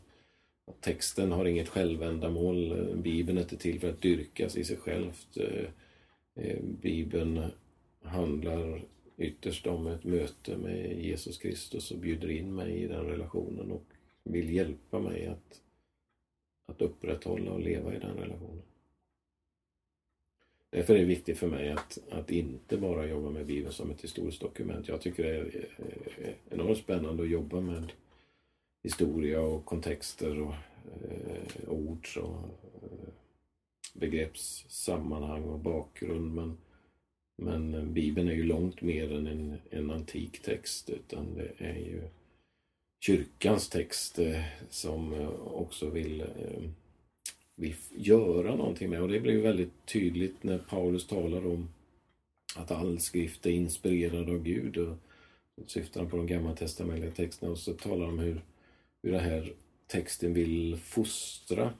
[0.80, 2.88] Texten har inget självändamål.
[2.96, 5.36] Bibeln är inte till för att dyrkas i sig självt.
[5.36, 5.64] Eh,
[6.34, 7.42] eh, Bibeln
[8.02, 8.84] handlar
[9.16, 13.84] ytterst om ett möte med Jesus Kristus och bjuder in mig i den relationen och
[14.24, 15.60] vill hjälpa mig att,
[16.66, 18.62] att upprätthålla och leva i den relationen.
[20.70, 24.04] Därför är det viktigt för mig att, att inte bara jobba med Bibeln som ett
[24.04, 24.88] historiskt dokument.
[24.88, 25.68] Jag tycker det är
[26.18, 27.92] eh, enormt spännande att jobba med
[28.82, 30.54] historia och kontexter och
[31.10, 32.48] eh, ord och
[32.82, 33.08] eh,
[33.94, 36.34] begreppssammanhang och bakgrund.
[36.34, 36.58] Men,
[37.36, 42.02] men Bibeln är ju långt mer än en, en antik text utan det är ju
[43.00, 46.70] kyrkans text eh, som eh, också vill, eh,
[47.56, 49.02] vill göra någonting med.
[49.02, 51.68] Och det blir väldigt tydligt när Paulus talar om
[52.56, 54.78] att all skrift är inspirerad av Gud.
[54.78, 54.96] Och
[55.66, 58.40] syftar han på de gamla testamentliga texterna och så talar han om hur
[59.02, 59.54] hur den här
[59.86, 61.72] texten vill fostra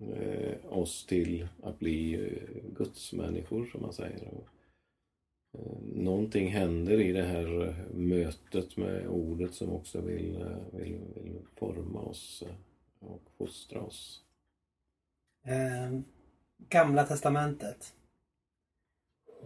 [0.00, 4.28] eh, oss till att bli eh, gudsmänniskor, som man säger.
[4.28, 4.48] Och,
[5.58, 11.00] eh, någonting händer i det här eh, mötet med ordet som också vill, eh, vill,
[11.14, 12.54] vill forma oss eh,
[13.08, 14.24] och fostra oss.
[15.46, 16.00] Eh,
[16.68, 17.94] Gamla testamentet.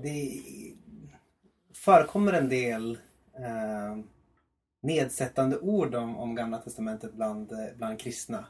[0.02, 0.42] Det
[1.74, 2.98] förekommer en del
[3.34, 3.98] eh,
[4.82, 8.46] nedsättande ord om, om Gamla Testamentet bland, eh, bland kristna.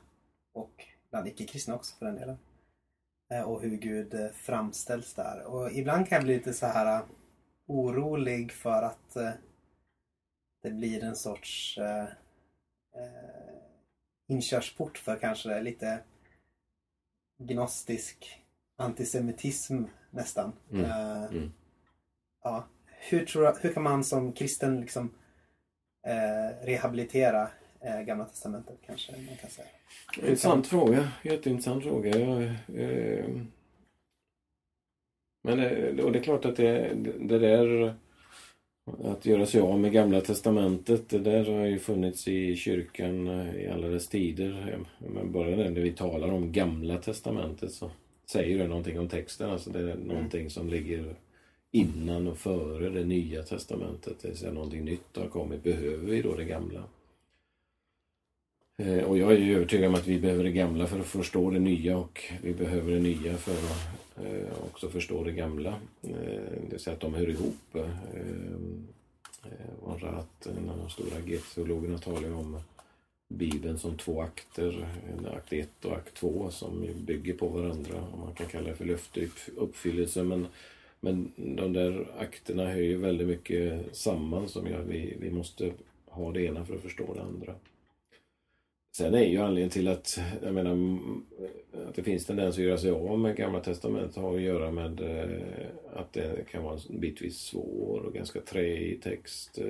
[0.52, 2.38] Och bland icke-kristna också för den delen.
[3.32, 5.42] Eh, och hur Gud eh, framställs där.
[5.44, 7.02] Och ibland kan jag bli lite så här
[7.66, 9.16] orolig för att
[10.62, 12.08] det blir en sorts eh,
[14.28, 16.00] inkörsport för kanske lite
[17.38, 18.42] gnostisk
[18.76, 20.52] antisemitism nästan.
[20.70, 20.84] Mm.
[20.84, 21.52] Mm.
[22.42, 22.66] Ja.
[22.86, 25.14] Hur, tror, hur kan man som kristen liksom
[26.06, 27.48] eh, rehabilitera
[27.80, 29.68] eh, Gamla Testamentet kanske man kan säga.
[30.16, 31.08] Intressant fråga.
[31.22, 32.18] Jätteintressant fråga.
[32.18, 32.42] Jag,
[32.82, 33.24] eh,
[35.44, 37.94] men det, och det är klart att det, det där
[39.04, 43.56] att göra sig av med Gamla Testamentet, det där har ju funnits i kyrkan eh,
[43.56, 44.78] i alla dess tider.
[44.98, 47.90] Men bara när vi talar om Gamla Testamentet så
[48.26, 49.50] säger det någonting om texten.
[49.50, 51.14] Alltså det är någonting som ligger
[51.72, 56.22] innan och före det nya testamentet, det vill säga någonting nytt har kommit, behöver vi
[56.22, 56.84] då det gamla?
[58.76, 61.50] Eh, och jag är ju övertygad om att vi behöver det gamla för att förstå
[61.50, 65.70] det nya och vi behöver det nya för att eh, också förstå det gamla.
[66.02, 66.10] Eh,
[66.60, 67.76] det vill säga att de hör ihop.
[70.02, 72.60] Att en av de stora geteologerna talar om
[73.28, 74.86] Bibeln som två akter,
[75.36, 78.04] akt 1 och akt 2 som bygger på varandra.
[78.18, 80.46] Man kan kalla det för löfteuppfyllelse men
[81.04, 85.72] men de där akterna hör ju väldigt mycket samman som gör att vi, vi måste
[86.06, 87.54] ha det ena för att förstå det andra.
[88.96, 90.98] Sen är ju anledningen till att, jag menar,
[91.88, 95.00] att det finns tendens att göra sig av med Gamla Testamentet har att göra med
[95.00, 99.58] eh, att det kan vara bitvis svår och ganska träig text.
[99.58, 99.66] Eh,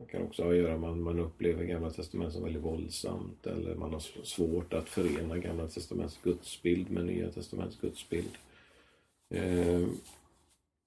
[0.00, 3.46] det kan också ha att göra med att man upplever Gamla Testamentet som väldigt våldsamt
[3.46, 8.38] eller man har svårt att förena Gamla Testamentets gudsbild med Nya Testamentets gudsbild.
[9.30, 9.86] Eh,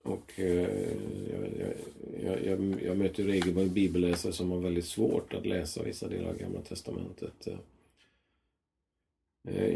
[0.04, 0.70] och eh,
[1.32, 1.74] jag,
[2.24, 6.38] jag, jag, jag möter regelbundet bibelläsare som har väldigt svårt att läsa vissa delar av
[6.38, 7.48] Gamla Testamentet.
[7.48, 7.58] Eh,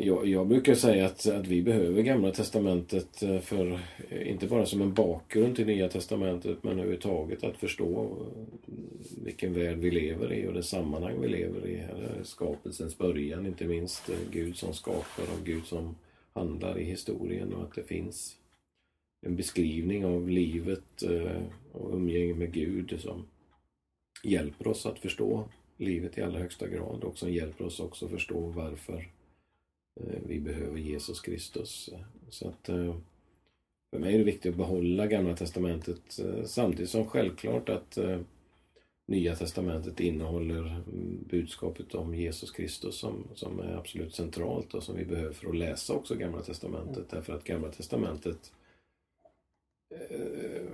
[0.08, 4.66] jag, jag, brukar säga att, att vi behöver Gamla Testamentet eh, för, eh, inte bara
[4.66, 8.74] som en bakgrund till Nya Testamentet, men överhuvudtaget att förstå eh,
[9.24, 11.78] vilken värld vi lever i och det sammanhang vi lever i.
[11.78, 15.96] Här Skapelsens början, inte minst Gud som skapar och Gud som
[16.34, 18.38] handlar i historien och att det finns
[19.21, 21.01] en beskrivning av livet
[21.71, 23.25] och umgänge med Gud som
[24.23, 28.12] hjälper oss att förstå livet i allra högsta grad och som hjälper oss också att
[28.12, 29.10] förstå varför
[29.99, 31.89] Eh, vi behöver Jesus Kristus.
[32.30, 32.95] Så att eh,
[33.91, 37.97] för mig är det viktigt att behålla Gamla Testamentet eh, samtidigt som självklart att
[39.08, 40.82] Nya Testamentet innehåller
[41.30, 45.56] budskapet om Jesus Kristus som, som är absolut centralt och som vi behöver för att
[45.56, 46.97] läsa också Gamla Testamentet.
[46.97, 47.08] Mm.
[47.10, 48.51] Därför att Gamla Testamentet
[49.89, 50.67] eh,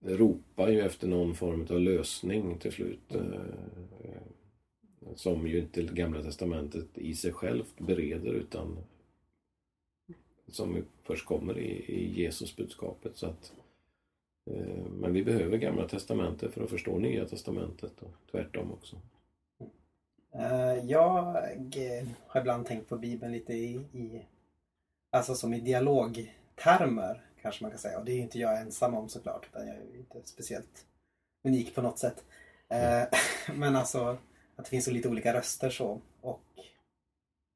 [0.00, 3.14] ropar ju efter någon form av lösning till slut.
[3.14, 3.30] Eh,
[5.14, 8.78] som ju inte Gamla Testamentet i sig självt bereder utan
[10.48, 13.16] som först kommer i, i Jesusbudskapet.
[13.16, 13.52] Så att,
[14.46, 18.96] eh, men vi behöver Gamla Testamentet för att förstå Nya Testamentet och tvärtom också.
[20.34, 21.08] Eh, jag
[22.26, 24.26] har ibland tänkt på Bibeln lite i, i
[25.10, 27.98] alltså som i dialogtermer kanske man kan säga.
[27.98, 29.46] Och det är inte jag ensam om såklart.
[29.46, 30.86] Utan jag är inte speciellt
[31.44, 32.24] unik på något sätt.
[32.74, 33.18] Uh,
[33.54, 34.18] men alltså
[34.56, 36.00] att det finns så lite olika röster så.
[36.20, 36.40] Och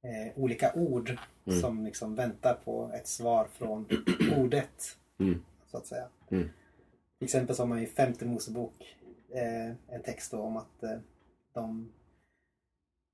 [0.05, 1.61] eh, olika ord mm.
[1.61, 3.89] som liksom väntar på ett svar från
[4.37, 4.99] ordet.
[5.21, 5.45] Mm.
[5.67, 6.09] Så att säga.
[6.31, 6.49] Mm.
[7.19, 8.97] Till exempel så har man i femte Mosebok
[9.35, 10.99] eh, en text om att eh,
[11.55, 11.93] de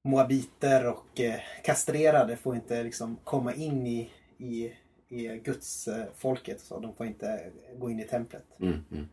[0.05, 4.73] moabiter och eh, kastrerade får inte liksom komma in i, i,
[5.09, 6.61] i Guds eh, folket.
[6.61, 8.45] Så de får inte gå in i templet.
[8.61, 9.09] Mm, mm.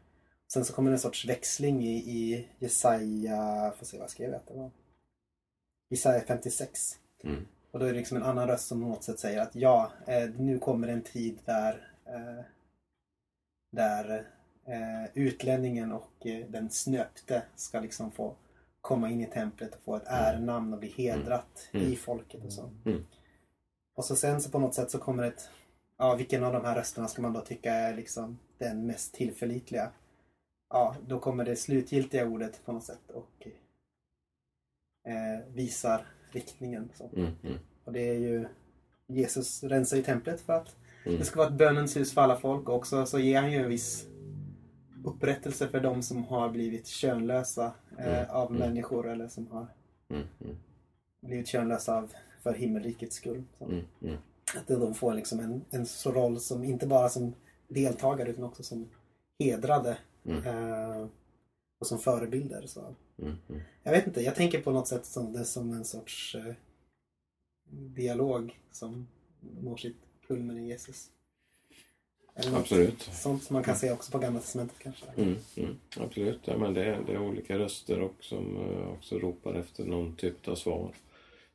[0.53, 4.41] Sen så kommer en sorts växling i, i Jesaja, får se vad jag skrev jag
[4.47, 4.71] det var.
[5.89, 6.99] Jesaja 56.
[7.23, 7.45] Mm.
[7.71, 9.91] Och då är det liksom en annan röst som på något sätt säger att ja,
[10.07, 12.45] eh, nu kommer en tid där eh,
[13.71, 14.27] där
[15.13, 18.35] utlänningen och den snöpte ska liksom få
[18.81, 20.23] komma in i templet och få ett mm.
[20.23, 21.91] ärenamn och bli hedrat mm.
[21.91, 22.69] i folket och så.
[22.85, 23.05] Mm.
[23.95, 25.49] Och så sen så på något sätt så kommer ett
[25.97, 29.91] Ja, vilken av de här rösterna ska man då tycka är liksom den mest tillförlitliga?
[30.69, 33.47] Ja, då kommer det slutgiltiga ordet på något sätt och
[35.07, 36.89] eh, visar riktningen.
[36.93, 37.09] Så.
[37.15, 37.59] Mm, mm.
[37.83, 38.47] Och det är ju
[39.07, 41.19] Jesus rensar ju templet för att mm.
[41.19, 43.57] det ska vara ett bönens hus för alla folk och också så ger han ju
[43.57, 44.07] en viss
[45.03, 48.59] upprättelse för de som har blivit könlösa eh, mm, av mm.
[48.59, 49.67] människor eller som har
[50.09, 50.57] mm,
[51.21, 53.43] blivit könlösa av, för himmelrikets skull.
[54.57, 57.33] Att de får liksom en, en så roll som inte bara som
[57.67, 58.89] deltagare utan också som
[59.39, 61.07] hedrade eh,
[61.79, 62.67] och som förebilder.
[62.67, 62.95] Så.
[63.17, 63.61] Mm, mm.
[63.83, 66.53] Jag vet inte, jag tänker på något sätt som det som en sorts eh,
[67.71, 69.07] dialog som
[69.61, 71.09] når sitt kulmen i Jesus.
[72.53, 73.01] Absolut.
[73.01, 75.05] Sånt som man kan se också på Gamla Testamentet kanske.
[75.17, 79.53] Mm, mm, absolut, ja, men det, det är olika röster och som uh, också ropar
[79.53, 80.91] efter någon typ av svar.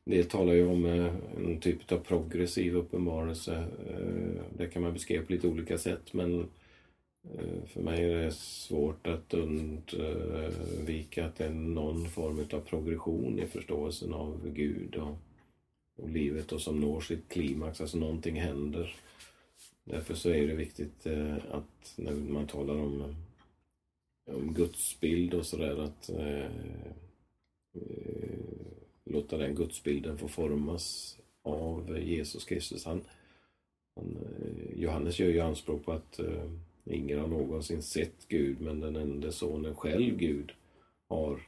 [0.05, 3.65] Det talar ju om eh, en typ av progressiv uppenbarelse.
[3.89, 6.39] Eh, det kan man beskriva på lite olika sätt men
[7.33, 13.39] eh, för mig är det svårt att undvika att det är någon form av progression
[13.39, 15.17] i förståelsen av Gud och,
[15.97, 18.95] och livet och som når sitt klimax, alltså någonting händer.
[19.83, 21.07] Därför så är det viktigt
[21.51, 23.15] att när man talar om,
[24.25, 26.09] om gudsbild och sådär att
[29.11, 32.85] låta den gudsbilden få formas av Jesus Kristus.
[32.85, 33.01] Han,
[33.95, 36.51] han, eh, Johannes gör ju anspråk på att eh,
[36.85, 40.51] Ingen har någonsin sett Gud, men den enda sonen själv, Gud,
[41.07, 41.39] har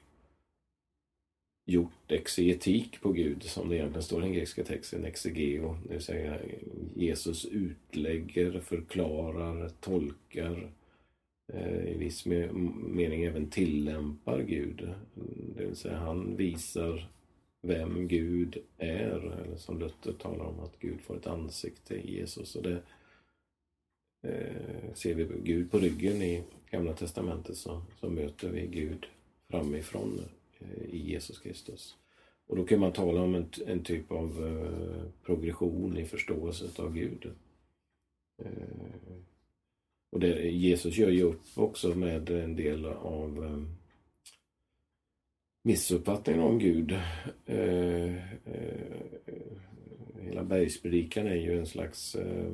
[1.66, 6.04] gjort exegetik på Gud, som det egentligen står i den grekiska texten, exegeo, det vill
[6.04, 6.40] säga
[6.96, 10.72] Jesus utlägger, förklarar, tolkar,
[11.54, 14.90] eh, i viss mening även tillämpar Gud.
[15.56, 17.10] Det vill säga han visar
[17.66, 22.56] vem Gud är, eller som Luther talar om att Gud får ett ansikte i Jesus.
[22.56, 22.82] Och det,
[24.24, 29.06] eh, ser vi Gud på ryggen i Gamla Testamentet så, så möter vi Gud
[29.50, 30.22] framifrån
[30.60, 31.96] eh, i Jesus Kristus.
[32.48, 36.94] Och då kan man tala om en, en typ av eh, progression i förståelse av
[36.94, 37.32] Gud.
[38.44, 39.16] Eh,
[40.10, 43.83] och det, Jesus gör ju upp också med en del av eh,
[45.64, 46.92] missuppfattningen om Gud.
[47.46, 49.04] Eh, eh,
[50.22, 52.52] hela bergspredikan är ju en slags eh,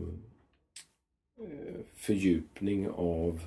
[1.42, 3.40] eh fördjupning av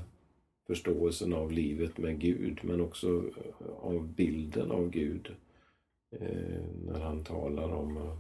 [0.66, 5.34] förståelsen av livet med Gud men också eh, av bilden av Gud.
[6.10, 8.18] Eh, när han talar om,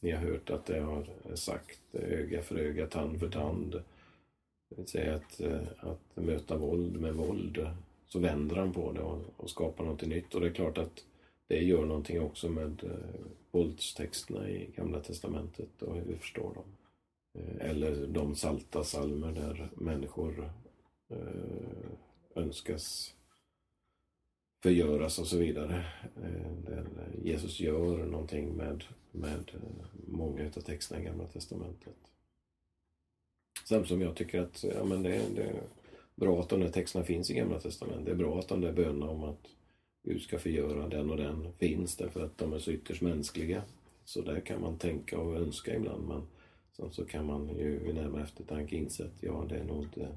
[0.00, 3.72] ni har hört att det har sagt öga för öga, tand för tand.
[4.68, 5.40] Det vill säga att,
[5.78, 7.66] att möta våld med våld.
[8.08, 10.34] Så vänder han på det och, och skapar något nytt.
[10.34, 11.04] Och det är klart att
[11.46, 16.64] det gör någonting också med eh, våldstexterna i Gamla Testamentet och hur vi förstår dem.
[17.34, 20.52] Eh, eller de salta salmer där människor
[21.08, 21.90] eh,
[22.34, 23.14] önskas
[24.64, 25.86] förgöras och så vidare.
[26.22, 31.96] Eh, där Jesus gör någonting med, med eh, många av texterna i Gamla Testamentet.
[33.64, 35.60] Samtidigt som jag tycker att ja, men det, det
[36.16, 38.04] bra att de där texterna finns i Gamla Testamentet.
[38.04, 39.46] Det är bra att de där bönerna om att
[40.04, 43.62] Gud ska förgöra den och den finns därför att de är så ytterst mänskliga.
[44.04, 46.22] Så där kan man tänka och önska ibland men
[46.76, 50.08] sen så kan man ju vid närmare eftertanke inse att ja, det är nog inte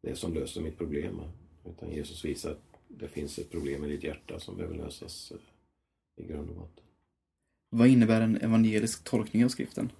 [0.00, 1.20] det som löser mitt problem.
[1.64, 6.24] Utan Jesus visar att det finns ett problem i ditt hjärta som behöver lösas eh,
[6.24, 6.84] i grund och botten.
[7.70, 9.92] Vad innebär en evangelisk tolkning av skriften?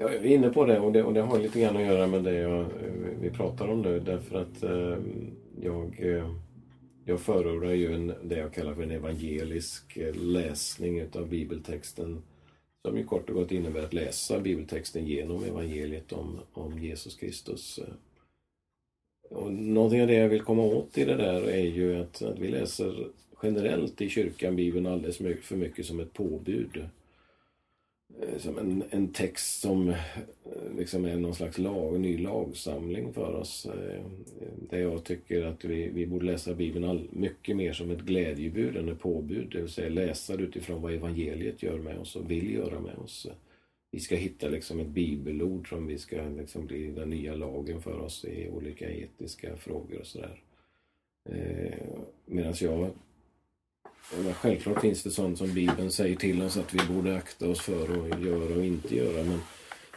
[0.00, 2.24] Jag är inne på det och, det och det har lite grann att göra med
[2.24, 2.66] det jag,
[3.20, 4.98] vi pratar om nu därför att eh,
[5.60, 6.30] jag eh,
[7.08, 12.22] jag förordar ju en, det jag kallar för en evangelisk läsning utav bibeltexten
[12.86, 17.80] som ju kort och gott innebär att läsa bibeltexten genom evangeliet om, om Jesus Kristus.
[19.30, 22.38] Och någonting av det jag vill komma åt i det där är ju att, att
[22.38, 23.06] vi läser
[23.42, 26.88] generellt i kyrkan Bibeln alldeles för mycket som ett påbud.
[28.22, 29.96] Eh, som en, en text som eh,
[30.76, 33.66] liksom är någon slags lag, ny lagsamling för oss.
[33.66, 34.04] Eh,
[34.70, 38.76] där jag tycker att vi, vi borde läsa Bibeln all, mycket mer som ett glädjebud
[38.76, 39.48] än ett påbud.
[39.52, 42.96] Det vill säga läsa det utifrån vad evangeliet gör med oss och vill göra med
[42.96, 43.26] oss.
[43.90, 47.98] Vi ska hitta liksom ett bibelord som vi ska liksom bli den nya lagen för
[48.00, 50.42] oss i olika etiska frågor och sådär.
[52.26, 52.90] Medan jag
[54.34, 57.82] självklart finns det sånt som Bibeln säger till oss att vi borde akta oss för
[57.82, 59.24] att göra och inte göra.
[59.24, 59.40] Men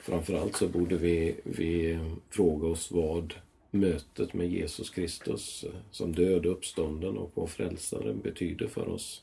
[0.01, 1.99] framförallt så borde vi, vi
[2.29, 3.33] fråga oss vad
[3.71, 9.21] mötet med Jesus Kristus eh, som död, uppstånden och vår frälsare betyder för oss.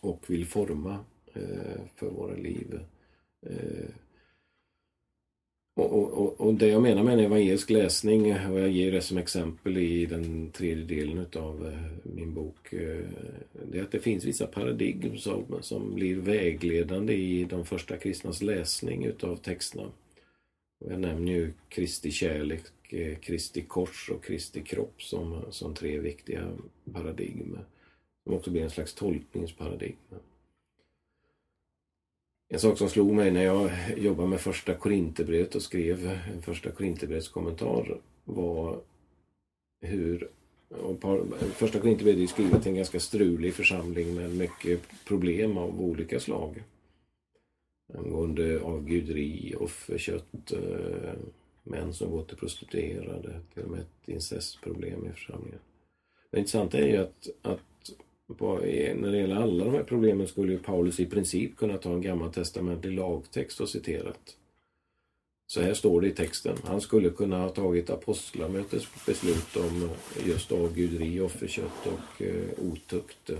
[0.00, 0.98] Och vill forma
[1.32, 2.80] eh, för våra liv.
[3.46, 3.88] Eh,
[5.76, 9.18] och, och, och, det jag menar med en evangelisk läsning, och jag ger det som
[9.18, 13.04] exempel i den tredje delen av eh, min bok, eh,
[13.70, 18.42] det är att det finns vissa paradigm som, som blir vägledande i de första kristnas
[18.42, 19.82] läsning utav texterna.
[20.84, 25.98] Och jag nämner ju Kristi kärlek, eh, Kristi kors och Kristi kropp som, som tre
[25.98, 26.48] viktiga
[26.92, 27.58] paradigm.
[28.24, 29.96] Som också blir en slags tolkningsparadigm.
[32.54, 36.70] En sak som slog mig när jag jobbade med första Korinthierbrevet och skrev en första
[36.70, 38.80] Korinthierbrevskommentar var
[39.80, 40.30] hur
[41.52, 46.62] Första Korinthierbrevet är skrivet till en ganska strulig församling med mycket problem av olika slag.
[47.94, 51.12] Angående avguderi, offerkött, eh,
[51.62, 55.60] män som går till prostituerade, till och med ett incestproblem i församlingen.
[56.30, 57.60] Det intressanta är ju att, att
[58.40, 62.02] när det gäller alla de här problemen skulle ju Paulus i princip kunna ta en
[62.02, 64.36] gammaltestamentlig lagtext och citerat.
[65.46, 66.56] Så här står det i texten.
[66.64, 73.30] Han skulle kunna ha tagit apostlamötets beslut om eh, just avguderi, offerkött och eh, otukt
[73.30, 73.38] eh,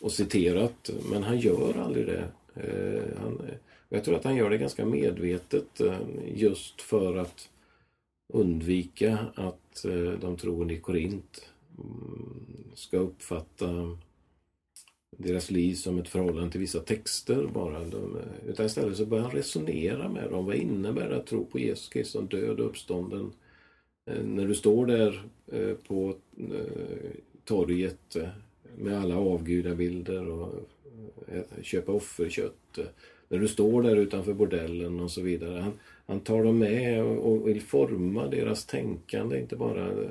[0.00, 2.28] och citerat, men han gör aldrig det.
[2.54, 3.54] Eh, han, eh,
[3.88, 5.98] jag tror att han gör det ganska medvetet eh,
[6.34, 7.48] just för att
[8.32, 9.84] undvika att
[10.20, 12.44] de troende i Korint mm,
[12.74, 13.98] ska uppfatta
[15.16, 17.84] deras liv som ett förhållande till vissa texter bara.
[17.84, 20.46] De, utan istället så börjar han resonera med dem.
[20.46, 23.32] Vad innebär det att tro på Jesus Kristus som död och uppstånden?
[24.06, 27.10] Eh, när du står där eh, på eh,
[27.44, 28.16] torget
[28.78, 30.54] med alla avgudabilder och
[31.62, 32.78] köpa offerkött.
[33.28, 35.60] När du står där utanför bordellen och så vidare.
[35.60, 35.72] Han,
[36.06, 40.10] han tar dem med och vill forma deras tänkande, inte bara Eh,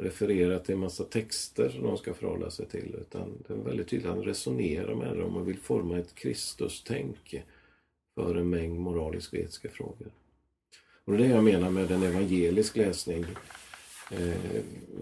[0.00, 2.96] referera till en massa texter som de ska förhålla sig till.
[3.00, 7.42] Utan det är väldigt tydligt att han resonerar med dem och vill forma ett Kristustänk
[8.14, 10.12] för en mängd moraliska och etiska frågor.
[11.04, 13.24] Och det är det jag menar med en evangelisk läsning.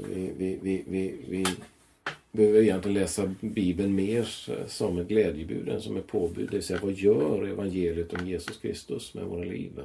[0.09, 1.47] Vi, vi, vi, vi, vi
[2.33, 4.25] behöver egentligen läsa Bibeln mer
[4.67, 6.49] som ett glädjebud än som ett påbud.
[6.51, 9.81] Det vill säga, vad gör evangeliet om Jesus Kristus med våra liv?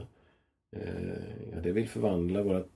[1.51, 2.74] Ja, det vill förvandla vårt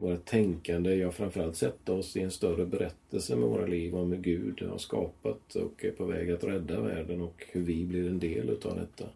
[0.00, 4.20] vårt tänkande, ja framförallt sätta oss i en större berättelse med våra liv om hur
[4.20, 8.18] Gud har skapat och är på väg att rädda världen och hur vi blir en
[8.18, 9.10] del utav detta.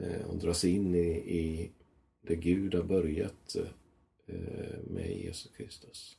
[0.00, 1.70] Eh, och dras in i, i
[2.26, 3.56] det Gud har börjat
[4.26, 6.16] eh, med Jesus Kristus.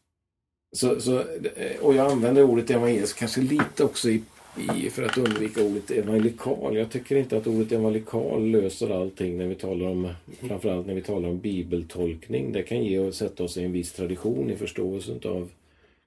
[0.71, 1.19] Så, så,
[1.55, 4.23] eh, och jag använder ordet evangelisk kanske lite också i,
[4.59, 6.77] i, för att undvika ordet evangelikal.
[6.77, 11.01] Jag tycker inte att ordet evangelikal löser allting när vi talar om, framförallt när vi
[11.01, 12.51] talar om bibeltolkning.
[12.51, 15.49] Det kan ge och sätta oss i en viss tradition i förståelsen utav,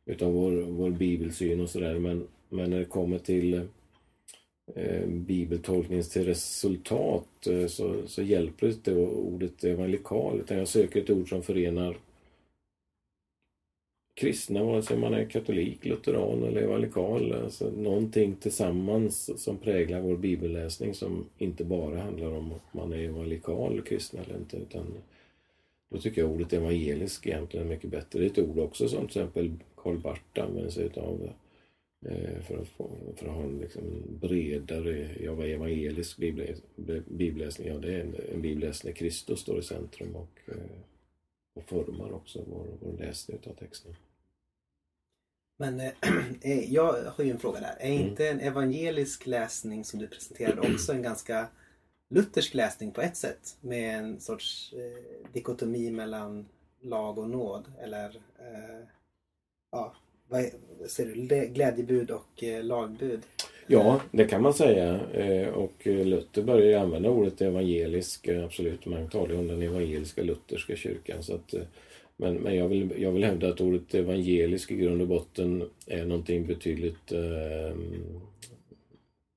[0.07, 1.99] utav vår, vår bibelsyn och sådär.
[1.99, 3.55] Men, men när det kommer till
[4.75, 11.11] eh, bibeltolkningens till resultat eh, så, så hjälper inte ordet evangelikal utan jag söker ett
[11.11, 11.97] ord som förenar
[14.15, 17.33] kristna, vare sig man är katolik, lutheran eller evangelikal.
[17.33, 22.99] Alltså någonting tillsammans som präglar vår bibelläsning som inte bara handlar om att man är
[22.99, 24.57] evangelikal kristen eller inte.
[24.57, 24.95] Utan
[25.89, 28.19] då tycker jag ordet evangelisk egentligen är mycket bättre.
[28.19, 31.31] Det är ett ord också som till exempel Karl Barth använder sig utav
[32.07, 33.83] eh, för att, få, för att ha en liksom
[34.21, 36.19] bredare, ja vad evangelisk
[37.07, 40.55] bibelläsning, ja det är en, en bibelläsning där Kristus står i centrum och eh,
[41.55, 43.97] och formar också vår, vår läsning av texten.
[45.59, 45.93] Men eh,
[46.41, 47.77] eh, jag har ju en fråga där.
[47.81, 48.09] Är mm.
[48.09, 51.49] inte en evangelisk läsning som du presenterade också en ganska
[52.11, 53.57] luthersk läsning på ett sätt?
[53.61, 56.49] Med en sorts eh, dikotomi mellan
[56.81, 58.87] lag och nåd eller eh,
[59.71, 59.95] ja,
[60.29, 60.51] vad
[60.89, 61.15] ser du?
[61.47, 63.23] Glädjebud och eh, lagbud?
[63.67, 65.01] Ja, det kan man säga.
[65.13, 68.87] Eh, och Luther börjar ju använda ordet evangelisk, eh, absolut.
[68.87, 71.23] Man talar ju om den evangeliska lutherska kyrkan.
[71.23, 71.55] Så att,
[72.17, 76.05] men men jag, vill, jag vill hävda att ordet evangelisk i grund och botten är
[76.05, 77.77] någonting betydligt eh,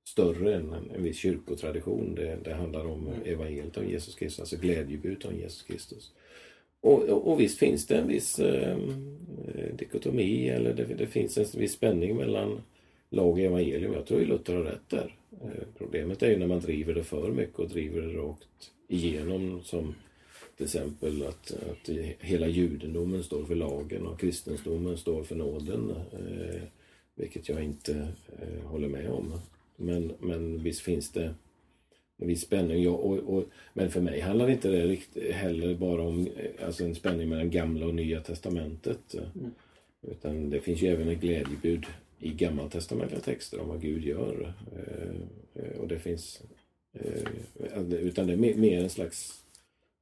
[0.08, 2.14] större än en, en viss kyrkotradition.
[2.14, 3.18] Det, det handlar om mm.
[3.24, 6.12] evangeliet om Jesus Kristus, alltså glädjebud om Jesus Kristus.
[6.80, 8.76] Och, och, och visst finns det en viss eh,
[9.78, 12.60] dikotomi eller det, det, finns en viss spänning mellan
[13.16, 13.92] lag och evangelium.
[13.92, 15.16] Jag tror ju Luther har rätt där.
[15.42, 19.62] Eh, problemet är ju när man driver det för mycket och driver det rakt igenom
[19.64, 19.94] som
[20.56, 21.88] till exempel att, att
[22.20, 25.90] hela judendomen står för lagen och kristendomen står för nåden.
[26.12, 26.62] Eh,
[27.16, 28.08] vilket jag inte
[28.42, 29.40] eh, håller med om.
[29.76, 31.34] Men, men visst finns det
[32.18, 32.82] en viss spänning.
[32.82, 36.84] Ja, och, och, men för mig handlar inte det riktigt heller bara om eh, alltså
[36.84, 39.14] en spänning mellan gamla och nya testamentet.
[39.14, 39.50] Mm.
[40.02, 41.86] Utan det finns ju även ett glädjebud
[42.18, 44.54] i gammaltestamentliga texter om vad Gud gör.
[44.76, 46.42] Eh, eh, och det finns...
[46.92, 47.22] Eh,
[47.90, 49.44] utan det är mer en slags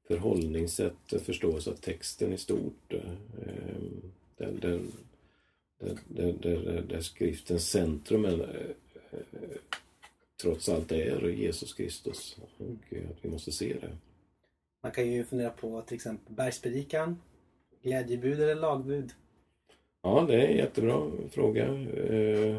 [0.08, 2.94] förhållningssätt, förståelse av texten i stort.
[4.36, 4.80] Där, där,
[6.06, 8.74] där, där, där skriftens centrum är,
[10.42, 12.38] trots allt är Jesus Kristus.
[12.58, 13.96] Och att vi måste se det.
[14.82, 17.16] Man kan ju fundera på till exempel bergspredikan.
[17.82, 19.12] Glädjebud eller lagbud?
[20.04, 21.64] Ja, det är en jättebra fråga.
[22.06, 22.56] Eh,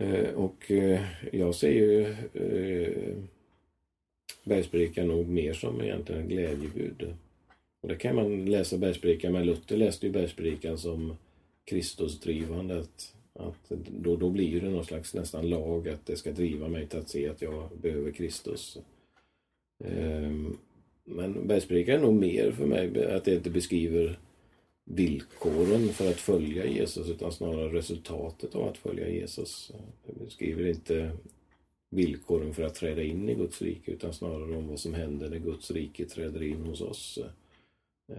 [0.00, 1.00] eh, och eh,
[1.32, 3.16] jag ser ju eh,
[4.44, 7.14] bergspredikan nog mer som egentligen glädjebud.
[7.82, 9.46] Och det kan man läsa bergspredikan, med.
[9.46, 11.16] Luther läste ju bergspredikan som
[11.64, 12.78] Kristusdrivande.
[12.78, 16.86] Att att då, då blir det någon slags nästan lag att det ska driva mig
[16.86, 18.78] till att se att jag behöver Kristus.
[19.84, 20.32] Eh,
[21.04, 24.18] men bergspredikan är nog mer för mig att det inte beskriver
[24.88, 29.72] villkoren för att följa Jesus utan snarare resultatet av att följa Jesus.
[30.06, 31.12] Det beskriver inte
[31.90, 35.38] villkoren för att träda in i Guds rike utan snarare om vad som händer när
[35.38, 37.18] Guds rike träder in hos oss.
[38.12, 38.16] Eh,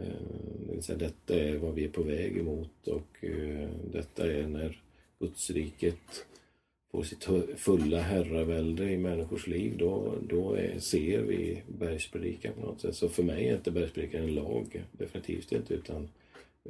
[0.67, 4.47] det vill säga, detta är vad vi är på väg emot och eh, detta är
[4.47, 4.81] när
[5.19, 6.25] Gudsriket
[6.91, 12.81] får sitt fulla herravälde i människors liv, då, då är, ser vi bergspredikan på något
[12.81, 12.95] sätt.
[12.95, 16.09] Så för mig är inte bergspredikan en lag, definitivt inte, utan,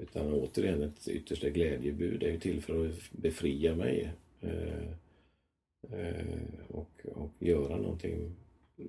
[0.02, 2.20] utan återigen ett yttersta glädjebud.
[2.20, 4.88] Det är ju till för att befria mig eh,
[6.00, 6.38] eh,
[6.68, 8.36] och, och göra någonting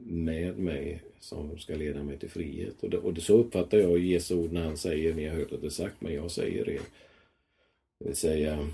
[0.00, 2.82] med mig som ska leda mig till frihet.
[2.82, 5.52] Och, det, och det, så uppfattar jag Jesu ord när han säger, ni har hört
[5.52, 6.80] att det sagt, men jag säger det.
[7.98, 8.68] Det vill säga,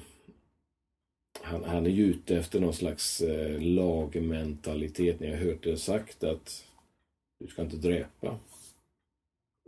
[1.40, 5.20] han, han är ju ute efter någon slags eh, lagmentalitet.
[5.20, 6.64] Ni har hört det sagt att
[7.40, 8.38] du ska inte dräpa.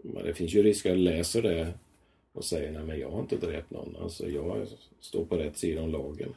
[0.02, 1.74] Men det finns ju risk att jag läser det
[2.36, 3.96] och säger nej men jag har inte dräpt någon.
[3.96, 4.66] Alltså jag
[5.00, 6.34] står på rätt sida om lagen.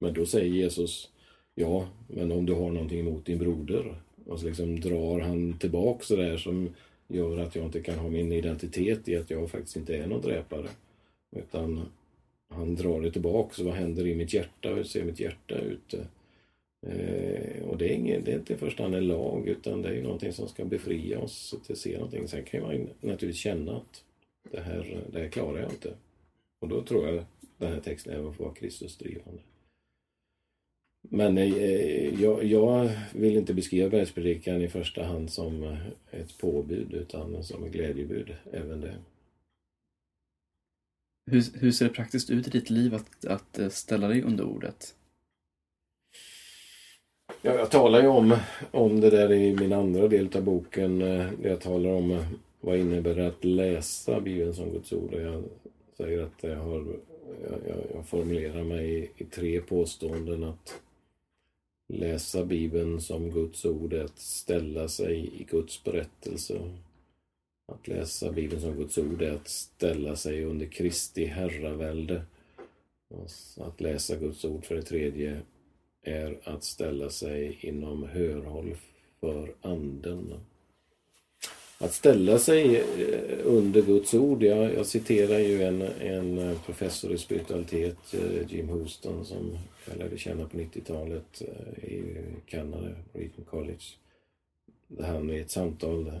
[0.00, 1.10] Men då säger Jesus
[1.54, 4.00] ja, men om du har någonting emot din broder.
[4.26, 6.70] Och så liksom drar han tillbaka det där som
[7.08, 10.22] gör att jag inte kan ha min identitet i att jag faktiskt inte är någon
[10.22, 10.68] dräpare.
[11.36, 11.88] Utan
[12.48, 13.54] han drar det tillbaka.
[13.54, 14.68] Så vad händer i mitt hjärta?
[14.68, 15.94] Hur ser mitt hjärta ut?
[16.86, 19.88] Eh, och det är, ingen, det är inte i första hand en lag utan det
[19.88, 22.28] är någonting som ska befria oss till att se någonting.
[22.28, 24.04] Sen kan man naturligtvis känna att
[24.50, 25.94] det här, det här klarar jag inte.
[26.58, 27.24] Och då tror jag
[27.58, 29.40] den här texten även får vara Kristusdrivande.
[31.08, 35.76] Men eh, jag, jag, vill inte beskriva bergspredikan i första hand som
[36.10, 38.94] ett påbud utan som ett glädjebud, även det.
[41.30, 44.94] Hur, hur ser det praktiskt ut i ditt liv att, att ställa dig under ordet?
[47.42, 48.36] Ja, jag talar ju om,
[48.70, 50.98] om det där i min andra del av boken.
[50.98, 52.24] Där jag talar om
[52.64, 55.14] vad innebär det att läsa Bibeln som Guds ord.
[55.14, 55.44] Och jag
[55.96, 56.86] säger att jag, har,
[57.42, 57.60] jag,
[57.94, 60.44] jag formulerar mig i, i, tre påståenden.
[60.44, 60.82] Att
[61.88, 66.60] läsa Bibeln som Guds ord är att ställa sig i Guds berättelse.
[67.72, 72.22] Att läsa Bibeln som Guds ord är att ställa sig under Kristi herravälde.
[73.56, 75.40] Att läsa Guds ord för det tredje
[76.02, 78.76] är att ställa sig inom hörhåll
[79.20, 80.34] för anden.
[81.78, 87.12] Att ställa sig eh, under Guds ord, jag, jag citerar ju en, en eh, professor
[87.12, 89.58] i spiritualitet, eh, Jim Houston, som
[89.88, 91.42] jag lärde känna på 90-talet
[91.82, 92.02] i
[92.46, 93.84] Kanada, Region College.
[94.88, 96.12] Där han i ett samtal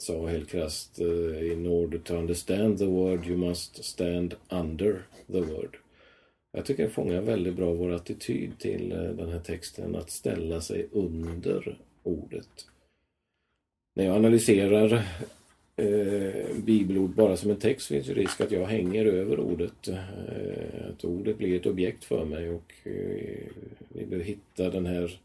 [0.00, 5.76] sa helt krasst In order to understand the word you must stand under the word.
[6.52, 10.88] Jag tycker det fångar väldigt bra vår attityd till den här texten, att ställa sig
[10.92, 12.66] under ordet.
[13.94, 15.02] När jag analyserar
[15.76, 19.88] eh, bibelord bara som en text finns ju risk att jag hänger över ordet.
[19.88, 23.46] Eh, att ordet blir ett objekt för mig och eh,
[23.88, 25.20] vi behöver hitta den här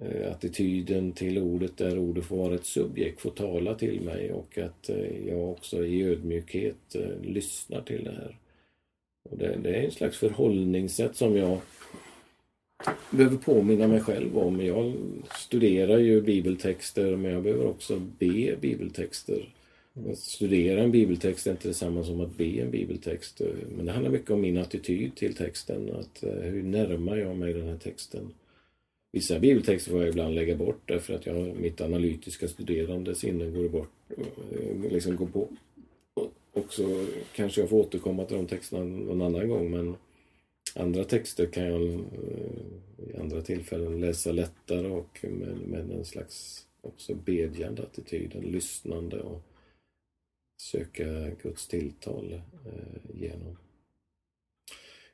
[0.00, 4.58] eh, attityden till ordet där ordet får vara ett subjekt, får tala till mig och
[4.58, 8.36] att eh, jag också i ödmjukhet eh, lyssnar till det här.
[9.30, 11.58] Och det, det är en slags förhållningssätt som jag
[13.10, 14.60] behöver påminna mig själv om.
[14.60, 14.92] Jag
[15.34, 19.54] studerar ju bibeltexter men jag behöver också be bibeltexter.
[20.10, 23.40] Att studera en bibeltext är inte detsamma som att be en bibeltext.
[23.76, 25.90] Men det handlar mycket om min attityd till texten.
[26.00, 28.30] Att, eh, hur närmar jag mig den här texten?
[29.12, 33.68] Vissa bibeltexter får jag ibland lägga bort därför att jag, mitt analytiska studerande sinne går
[33.68, 35.48] bort, eh, liksom går på,
[36.52, 39.96] och så kanske jag får återkomma till de texterna någon annan gång men
[40.74, 42.00] andra texter kan jag eh,
[43.08, 49.20] i andra tillfällen läsa lättare och med, med en slags också bedjande attityd, en lyssnande
[49.20, 49.42] och
[50.62, 52.32] söka Guds tilltal
[52.66, 53.56] eh, genom.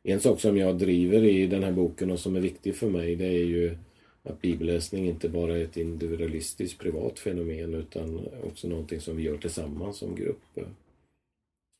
[0.03, 3.17] En sak som jag driver i den här boken och som är viktig för mig
[3.17, 3.77] det är ju
[4.23, 9.39] att bibelläsning inte bara är ett individualistiskt privat fenomen utan också någonting som vi gör
[9.39, 10.59] tillsammans som grupp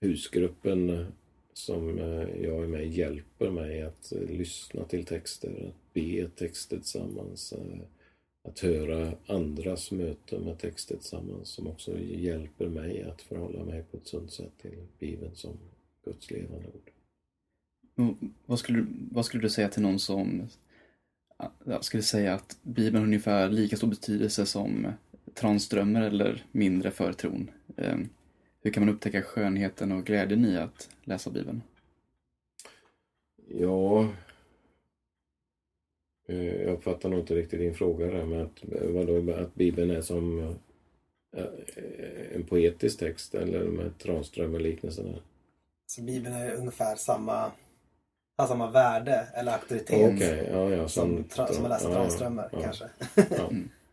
[0.01, 1.07] husgruppen
[1.55, 6.77] som eh, jag är med hjälper mig att eh, lyssna till texter, att be texter
[6.77, 7.81] tillsammans, eh,
[8.49, 13.97] att höra andras möten med texter tillsammans som också hjälper mig att förhålla mig på
[13.97, 15.59] ett sunt sätt till Bibeln som
[16.05, 16.91] Guds levande ord.
[17.97, 20.49] Mm, vad skulle, vad skulle du säga till någon som
[21.65, 24.87] jag skulle säga att Bibeln har ungefär lika stor betydelse som
[25.35, 27.51] transdrömmar eller mindre för tron?
[27.77, 28.09] Ehm,
[28.65, 31.63] hur kan man upptäcka skönheten och glädjen i att läsa Bibeln?
[33.49, 34.09] Ja...
[36.29, 40.01] Eh, jag uppfattar nog inte riktigt din fråga där med att, vadå, att Bibeln är
[40.01, 40.39] som
[41.37, 41.45] eh,
[42.35, 45.17] en poetisk text eller med Tranströmer-liknelsen?
[45.87, 47.53] Så Bibeln är ungefär samma,
[48.37, 52.49] har samma värde eller auktoritet okay, ja, ja, som, som, som att läsa ja, Tranströmer
[52.53, 52.89] ja, kanske?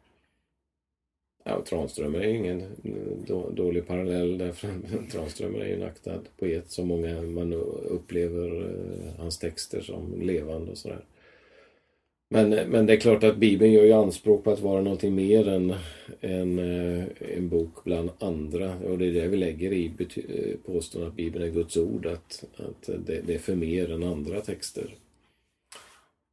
[1.44, 1.64] Ja.
[1.66, 4.70] Tranströmer är ingen mm, dålig parallell därför
[5.12, 10.72] Tranströmer är ju en aktad poet som många man upplever eh, hans texter som levande
[10.72, 11.06] och sådär.
[12.34, 15.48] Men, men det är klart att Bibeln gör ju anspråk på att vara någonting mer
[15.48, 15.76] än,
[16.22, 18.76] än eh, en bok bland andra.
[18.78, 22.44] Och det är det vi lägger i eh, påståendet att Bibeln är Guds ord, att,
[22.58, 24.96] att det, det är för mer än andra texter.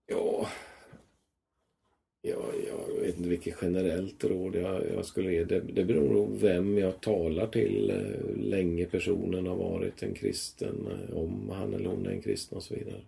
[0.06, 0.48] Ja,
[2.22, 2.78] ja, ja
[3.29, 5.45] vilket generellt råd jag, jag skulle ge.
[5.45, 10.87] Det, det beror på vem jag talar till, hur länge personen har varit en kristen,
[10.87, 13.01] eh, om han eller hon är en kristen och så vidare.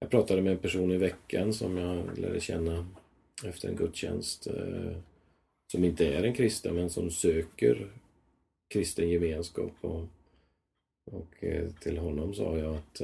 [0.00, 2.86] Jag pratade med en person i veckan som jag lärde känna
[3.44, 4.96] efter en gudstjänst eh,
[5.72, 7.86] som inte är en kristen men som söker
[8.68, 9.72] kristen gemenskap.
[9.80, 10.04] Och,
[11.12, 11.44] och
[11.80, 13.00] till honom sa jag att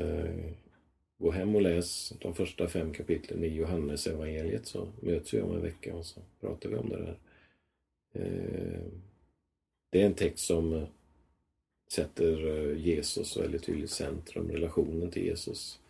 [1.20, 5.54] Gå hem och läs de första fem kapitlen i Johannes evangeliet så möts vi om
[5.54, 7.16] en vecka och så pratar vi om det där.
[8.12, 8.80] Eh,
[9.90, 10.88] det är en text som eh,
[11.92, 15.80] sätter eh, Jesus väldigt tydligt i centrum, relationen till Jesus.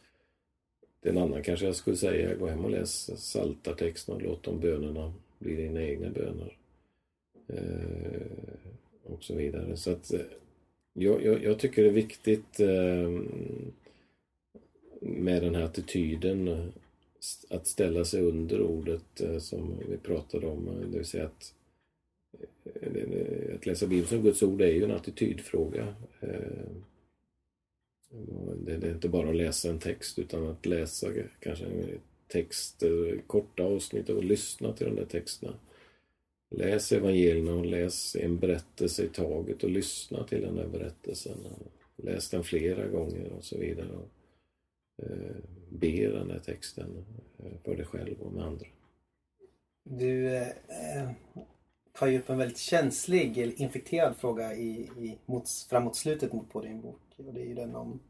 [1.00, 4.42] Det är en annan kanske jag skulle säga, gå hem och läs saltartexten och låt
[4.42, 6.56] de bönerna bli dina egna böner.
[9.04, 9.76] Och så vidare.
[9.76, 10.12] Så att
[10.92, 12.60] jag, jag, jag tycker det är viktigt
[15.00, 16.72] med den här attityden
[17.48, 21.54] att ställa sig under ordet eh, som vi pratade om, eh, det vill säga att
[22.74, 25.94] eh, att läsa Bibeln som Guds ord är ju en attitydfråga.
[28.56, 31.08] Det är inte bara att läsa en text utan att läsa
[31.40, 31.86] kanske en
[32.28, 32.82] text,
[33.26, 35.54] korta avsnitt och lyssna till de där texterna.
[36.50, 41.38] Läs evangelierna och läs en berättelse i taget och lyssna till den där berättelsen.
[41.96, 43.88] Läs den flera gånger och så vidare.
[45.02, 45.36] Eh,
[45.70, 47.04] Be den där texten
[47.38, 48.66] eh, för dig själv och med andra.
[49.82, 51.10] Du eh,
[51.92, 56.60] tar ju upp en väldigt känslig, eller infekterad fråga i, i, mot, framåt slutet på
[56.60, 57.00] din bok.
[57.16, 58.00] Och det är ju den om,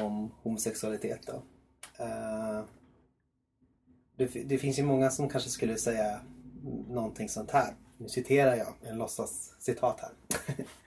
[0.00, 1.26] om homosexualitet.
[1.26, 1.42] Då.
[2.04, 2.64] Eh,
[4.16, 6.20] det, det, finns ju många som kanske skulle säga
[6.88, 7.74] någonting sånt här.
[7.98, 10.12] Nu citerar jag en låtsas citat här.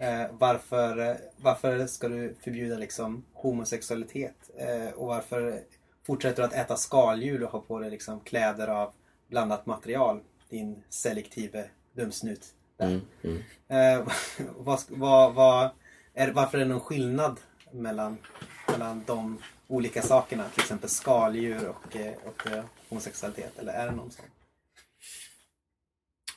[0.00, 4.50] eh, varför, varför ska du förbjuda liksom homosexualitet?
[4.58, 5.62] Eh, och varför
[6.06, 8.92] fortsätter du att äta skaldjur och ha på dig liksom kläder av
[9.28, 10.20] blandat material?
[10.48, 12.54] Din selektive dumsnut.
[12.78, 13.42] Mm, mm.
[13.68, 14.08] Eh,
[14.56, 15.70] vad, vad, vad,
[16.14, 17.40] är, varför är det någon skillnad
[17.72, 18.18] mellan,
[18.68, 19.38] mellan de
[19.68, 20.44] olika sakerna?
[20.48, 23.58] Till exempel skaldjur och, eh, och, och eh, homosexualitet.
[23.58, 24.24] Eller är det någon sån?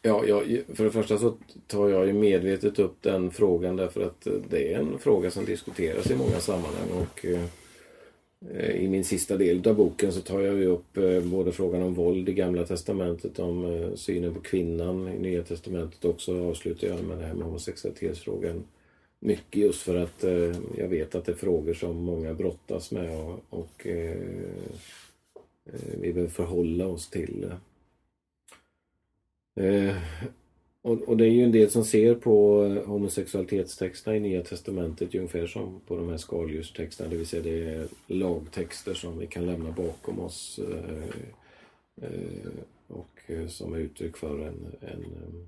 [0.05, 1.37] Ja, jag, för det första så
[1.67, 5.45] tar jag ju medvetet upp den frågan därför att eh, det är en fråga som
[5.45, 6.89] diskuteras i många sammanhang.
[6.91, 7.43] Och, eh,
[8.51, 11.93] eh, I min sista del av boken så tar jag ju upp både frågan om
[11.93, 17.03] våld i Gamla Testamentet, om synen på kvinnan i Nya Testamentet och så avslutar jag
[17.03, 18.63] med det här med homosexualitetsfrågan.
[19.19, 20.23] Mycket just för att
[20.77, 24.17] jag vet att det är frågor som många brottas med och, och eh,
[26.01, 27.51] vi behöver förhålla oss till.
[29.55, 29.95] Eh,
[30.81, 35.15] och, och, det är ju en del som ser på eh, homosexualitetstexterna i Nya Testamentet
[35.15, 39.45] ungefär som på de här skaldjurstexterna, det vill säga det är lagtexter som vi kan
[39.45, 41.03] lämna bakom oss eh,
[42.01, 42.49] eh,
[42.87, 45.45] och eh, som är uttryck för en, en eh,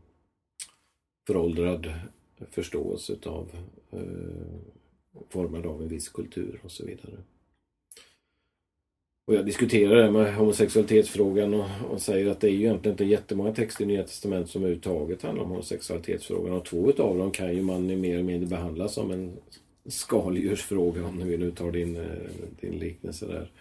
[1.27, 1.93] föråldrad
[2.51, 3.51] förståelse utav
[5.29, 7.17] formad av en viss kultur och så vidare.
[9.27, 13.05] Och jag diskuterar det med homosexualitetsfrågan och, och, säger att det är ju egentligen inte
[13.05, 16.53] jättemånga texter i Nya Testamentet som överhuvudtaget handlar om homosexualitetsfrågan.
[16.53, 19.33] Och två utav dem kan ju man mer eller mindre behandla som en
[19.85, 22.03] skaldjursfråga om vi nu tar din, eh,
[22.61, 23.51] din liknelse där.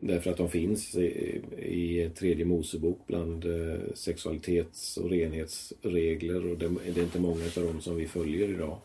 [0.00, 6.68] Därför att de finns i, i tredje Mosebok bland eh, sexualitets och renhetsregler och det,
[6.94, 8.78] det är inte många av dem som vi följer idag.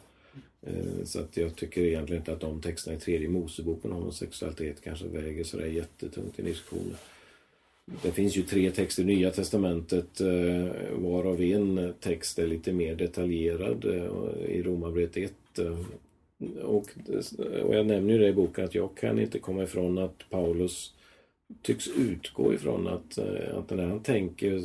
[0.66, 4.82] Eh, så att jag tycker egentligen inte att de texterna i tredje Moseboken om homosexualitet
[4.84, 6.96] kanske väger sådär jättetungt i diskussionen.
[8.02, 12.96] Det finns ju tre texter i Nya Testamentet eh, varav en text är lite mer
[12.96, 15.34] detaljerad eh, i Romarbrevet 1.
[16.64, 16.86] Och,
[17.64, 20.94] och jag nämner ju det i boken att jag kan inte komma ifrån att Paulus
[21.62, 23.18] tycks utgå ifrån att,
[23.54, 24.64] att när han tänker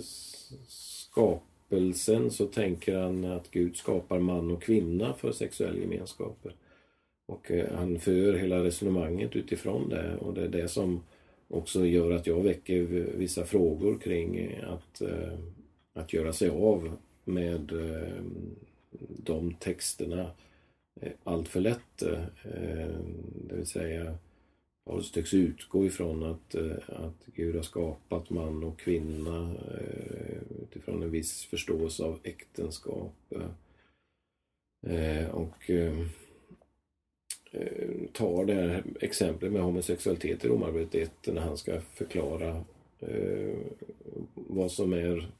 [0.69, 6.47] skapa skapelsen så tänker han att Gud skapar man och kvinna för sexuell gemenskap.
[7.29, 11.01] Och eh, han för hela resonemanget utifrån det och det är det som
[11.49, 12.83] också gör att jag väcker
[13.17, 15.39] vissa frågor kring att, eh,
[15.95, 18.23] att göra sig av med eh,
[19.25, 20.31] de texterna
[21.25, 22.03] allt för lätt.
[23.49, 24.15] Det vill säga
[24.85, 31.03] Paulus tycks utgå ifrån att, eh, att Gud har skapat man och kvinna eh, utifrån
[31.03, 33.33] en viss förståelse av äktenskap.
[34.87, 35.71] Eh, och
[38.13, 42.65] tar det här exemplet med homosexualitet i Romarbrevet 1 när han ska förklara
[44.35, 45.31] vad som är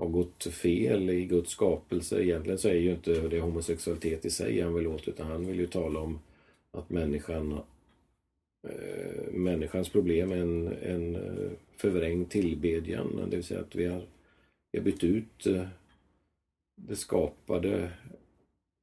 [0.00, 2.22] har gått fel i Guds skapelse.
[2.22, 5.60] Egentligen så är ju inte det homosexualitet i sig han vill åt utan han vill
[5.60, 6.18] ju tala om
[6.70, 7.60] att människan
[8.62, 13.26] eh, människans problem är en, en eh, förvrängd tillbedjan.
[13.30, 14.02] Det vill säga att vi har,
[14.72, 15.66] vi har bytt ut eh,
[16.76, 17.90] det skapade,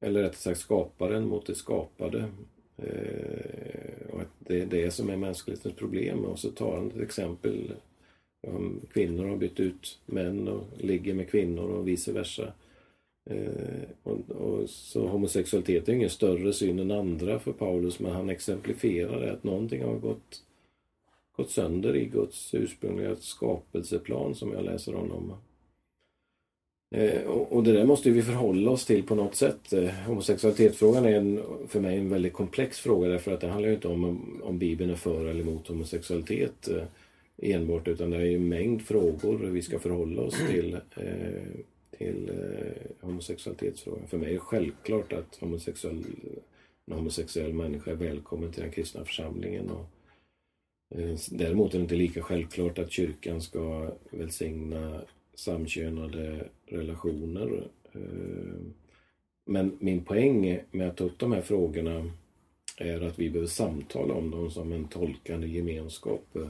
[0.00, 2.30] eller rättare sagt skaparen mot det skapade.
[2.76, 6.24] Eh, och att det är det som är mänsklighetens problem.
[6.24, 7.72] Och så tar han ett exempel.
[8.46, 12.52] Om kvinnor har bytt ut män och ligger med kvinnor och vice versa.
[13.30, 18.30] Eh, och, och, så homosexualitet är ingen större syn än andra för Paulus men han
[18.30, 20.42] exemplifierar det att någonting har gått,
[21.36, 25.32] gått sönder i Guds ursprungliga skapelseplan som jag läser honom.
[26.90, 29.72] Eh, och, och det där måste vi förhålla oss till på något sätt.
[29.72, 33.74] Eh, homosexualitetsfrågan är en, för mig en väldigt komplex fråga därför att det handlar ju
[33.74, 36.84] inte om om Bibeln är för eller emot homosexualitet eh,
[37.54, 40.74] enbart utan det är en mängd frågor vi ska förhålla oss till.
[40.74, 41.60] Eh,
[41.98, 44.08] till eh, homosexualitetsfrågan.
[44.08, 46.04] För mig är det självklart att homosexuell,
[46.86, 49.70] en homosexuell människa är välkommen till den kristna församlingen.
[49.70, 49.86] Och,
[50.90, 55.00] Eh, däremot är det inte lika självklart att kyrkan ska välsigna
[55.34, 57.68] samkönade relationer.
[57.92, 58.60] Eh,
[59.44, 62.10] men min poäng med att ta upp de här frågorna
[62.76, 66.36] är att vi behöver samtala om dem som en tolkande gemenskap.
[66.36, 66.48] Eh,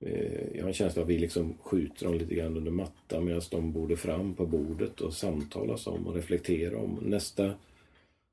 [0.00, 3.24] Eh, jag har en känsla av att vi liksom skjuter dem lite grann under mattan
[3.24, 6.98] medan de borde fram på bordet och samtalas om och reflektera om.
[7.02, 7.54] Nästa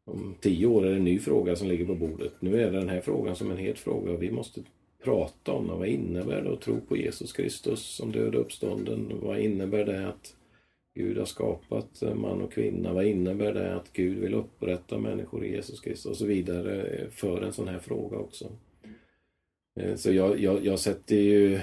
[0.05, 2.33] om tio år är det en ny fråga som ligger på bordet.
[2.39, 4.61] Nu är det den här frågan som en het fråga och vi måste
[5.03, 5.77] prata om den.
[5.77, 9.19] Vad innebär det att tro på Jesus Kristus som död och uppstånden?
[9.21, 10.35] Vad innebär det att
[10.95, 12.93] Gud har skapat man och kvinna?
[12.93, 16.05] Vad innebär det att Gud vill upprätta människor i Jesus Kristus?
[16.05, 18.51] Och så vidare eh, för en sån här fråga också.
[19.75, 21.59] Eh, så jag, jag, jag sätter ju,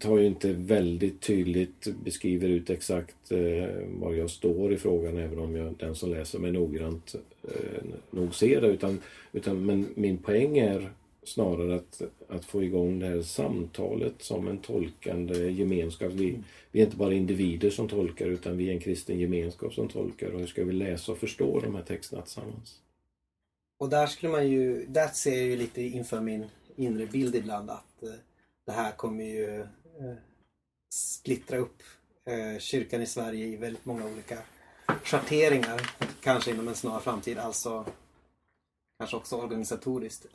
[0.00, 5.38] tar ju inte väldigt tydligt, beskriver ut exakt eh, var jag står i frågan även
[5.38, 8.66] om jag, den som läser mig noggrant eh, nog ser det.
[8.66, 9.00] Utan,
[9.32, 10.90] utan, men min poäng är
[11.24, 16.12] snarare att, att få igång det här samtalet som en tolkande gemenskap.
[16.12, 16.38] Vi,
[16.70, 20.30] vi är inte bara individer som tolkar utan vi är en kristen gemenskap som tolkar.
[20.30, 22.78] Och hur ska vi läsa och förstå de här texterna tillsammans?
[23.78, 26.44] Och där skulle man ju, där ser jag ju lite inför min
[26.76, 28.08] inre bild ibland att eh,
[28.66, 30.16] det här kommer ju eh,
[30.92, 31.82] splittra upp
[32.24, 34.38] eh, kyrkan i Sverige i väldigt många olika
[35.02, 35.90] schatteringar.
[36.20, 37.86] Kanske inom en snar framtid, alltså
[38.98, 40.26] kanske också organisatoriskt.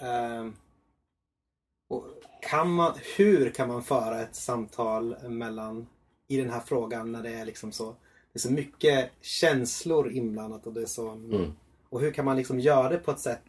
[1.90, 2.04] Och
[2.42, 5.88] kan man, hur kan man föra ett samtal mellan
[6.28, 7.96] i den här frågan när det är liksom så
[8.34, 11.54] det är så mycket känslor inblandat och det är så mm.
[11.90, 13.42] Och hur kan man liksom göra det på ett sätt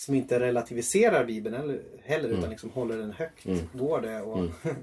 [0.00, 2.38] som inte relativiserar Bibeln heller, heller mm.
[2.38, 3.46] utan liksom håller den högt.
[3.46, 3.58] Mm.
[3.72, 4.20] Går det?
[4.20, 4.38] Och...
[4.38, 4.50] Mm.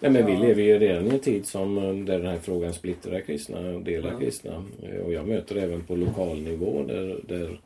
[0.00, 2.72] Nej, men vi lever ju redan i en tid som, eh, där den här frågan
[2.72, 4.18] splittrar kristna och delar ja.
[4.18, 4.64] kristna.
[5.04, 7.60] Och jag möter även på lokalnivå där, där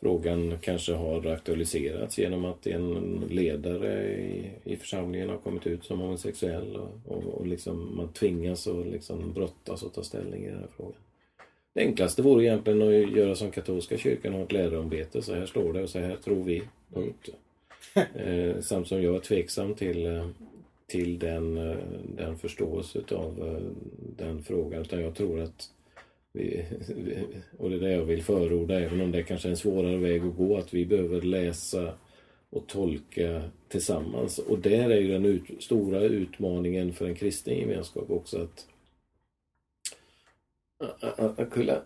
[0.00, 6.00] frågan kanske har aktualiserats genom att en ledare i, i församlingen har kommit ut som
[6.00, 10.58] homosexuell och, och, och liksom man tvingas att liksom brottas och ta ställning i den
[10.58, 11.00] här frågan.
[11.74, 15.22] Det enklaste vore egentligen att göra som katolska kyrkan och ha ett läroarbete.
[15.22, 16.62] Så här står det och så här tror vi.
[16.94, 17.28] Punkt.
[18.14, 20.28] eh, samt som jag är tveksam till, eh,
[20.86, 21.76] till den, eh,
[22.16, 23.62] den förståelse av eh,
[24.16, 24.82] den frågan.
[24.82, 25.70] Utan jag tror att
[26.32, 26.64] vi,
[27.58, 30.24] och det är det jag vill förorda, även om det kanske är en svårare väg
[30.24, 31.94] att gå, att vi behöver läsa
[32.50, 34.38] och tolka tillsammans.
[34.38, 38.66] Och där är ju den ut, stora utmaningen för en kristen gemenskap också att
[41.16, 41.82] att kunna...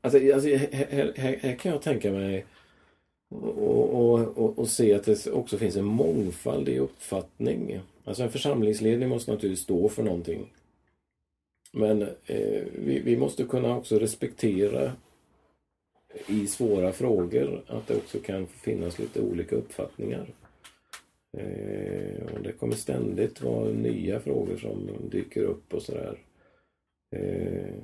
[0.00, 2.46] Alltså, alltså här, här, här, kan jag tänka mig
[3.28, 7.80] och, och, och, och, se att det också finns en mångfald i uppfattning.
[8.04, 10.52] Alltså en församlingsledning måste naturligtvis stå för någonting.
[11.72, 14.92] Men eh, vi, vi, måste kunna också respektera
[16.26, 20.26] i svåra frågor att det också kan finnas lite olika uppfattningar.
[21.38, 26.18] Eh, och det kommer ständigt vara nya frågor som dyker upp och sådär.
[27.16, 27.74] Eh,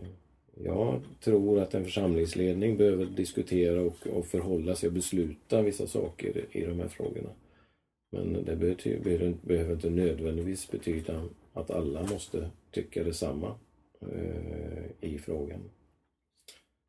[0.62, 6.44] jag tror att en församlingsledning behöver diskutera och, och förhålla sig och besluta vissa saker
[6.50, 7.30] i de här frågorna.
[8.12, 13.54] Men det behöver, behöver inte nödvändigtvis betyda att alla måste tycka detsamma
[14.00, 15.70] eh, i frågan.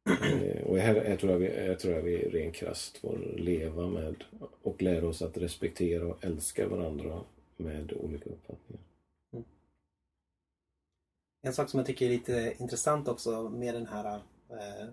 [0.09, 3.87] Eh, och här, här, tror jag vi, här tror jag vi rent krasst får leva
[3.87, 4.15] med
[4.61, 7.21] och lära oss att respektera och älska varandra
[7.57, 8.84] med olika uppfattningar.
[11.45, 14.15] En sak som jag tycker är lite intressant också med den här
[14.49, 14.87] eh,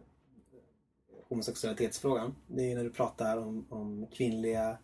[1.29, 2.35] homosexualitetsfrågan.
[2.47, 4.79] Det är när du pratar om, om kvinnliga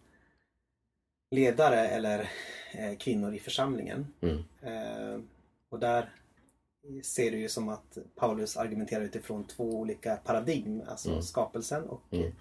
[1.31, 2.31] ledare eller
[2.73, 4.07] eh, kvinnor i församlingen.
[4.21, 4.39] Mm.
[4.63, 5.21] Eh,
[5.69, 6.13] och där
[7.05, 10.83] ser du ju som att Paulus argumenterar utifrån två olika paradigm.
[10.89, 11.23] Alltså mm.
[11.23, 12.33] skapelsen och mm.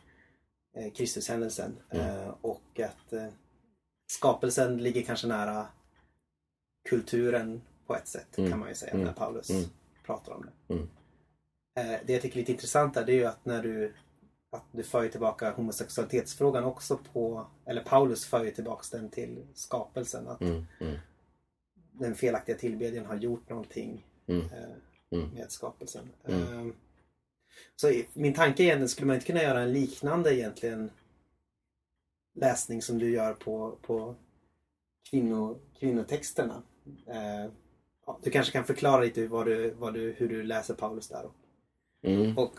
[0.78, 1.78] eh, Kristushändelsen.
[1.90, 2.06] Mm.
[2.06, 3.30] Eh, och att eh,
[4.12, 5.68] skapelsen ligger kanske nära
[6.90, 8.50] kulturen på ett sätt mm.
[8.50, 9.14] kan man ju säga när mm.
[9.14, 9.64] Paulus mm.
[10.06, 10.74] pratar om det.
[10.74, 10.90] Mm.
[11.76, 13.94] Eh, det jag tycker är lite intressant är det är ju att när du
[14.50, 20.28] att du för tillbaka homosexualitetsfrågan också på, eller Paulus för ju tillbaka den till skapelsen.
[20.28, 20.42] Att
[21.92, 24.40] den felaktiga tillbedjan har gjort någonting eh,
[25.10, 26.10] med skapelsen.
[26.24, 26.66] Eh,
[27.76, 30.92] så min tanke är egentligen, skulle man inte kunna göra en liknande egentligen
[32.36, 34.16] läsning som du gör på, på
[35.10, 36.64] kvinno, kvinnotexterna?
[37.08, 37.52] Eh,
[38.08, 41.26] ja, du kanske kan förklara lite vad du, vad du, hur du läser Paulus där.
[42.04, 42.38] Mm.
[42.38, 42.52] Och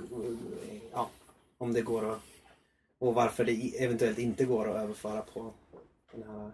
[0.93, 1.11] ja,
[1.59, 2.21] om det går att,
[2.99, 5.53] och varför det eventuellt inte går att överföra på
[6.13, 6.51] den här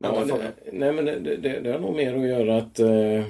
[0.00, 3.24] Ja, det, nej men det, det, det har nog mer att göra att, eh,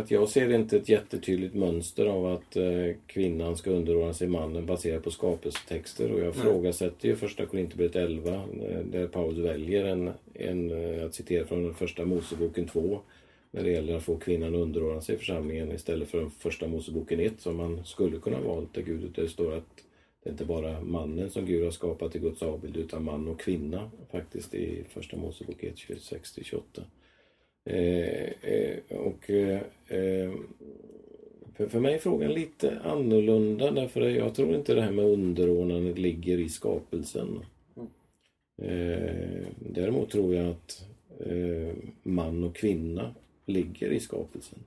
[0.00, 4.66] att jag ser inte ett jättetydligt mönster av att eh, kvinnan ska underordna sig mannen
[4.66, 6.12] baserat på skapelsetexter.
[6.12, 11.14] Och jag ifrågasätter ju första Korinthierbrevet 11 eh, där Paulus väljer en, en, eh, att
[11.14, 13.00] citera från den första Moseboken 2
[13.52, 17.56] när det gäller att få kvinnan underordna sig församlingen istället för första Moseboken 1 som
[17.56, 19.84] man skulle kunna valt där Gud det står att
[20.22, 23.40] det är inte bara mannen som Gud har skapat i Guds avbild utan man och
[23.40, 26.60] kvinna faktiskt i första Mosebok 1, 26-28.
[27.64, 30.32] Eh, eh, och eh, eh,
[31.54, 35.98] för, för mig är frågan lite annorlunda därför jag tror inte det här med underordnandet
[35.98, 37.38] ligger i skapelsen.
[38.62, 40.86] Eh, däremot tror jag att
[41.26, 43.14] eh, man och kvinna
[43.46, 44.58] ligger i skapelsen.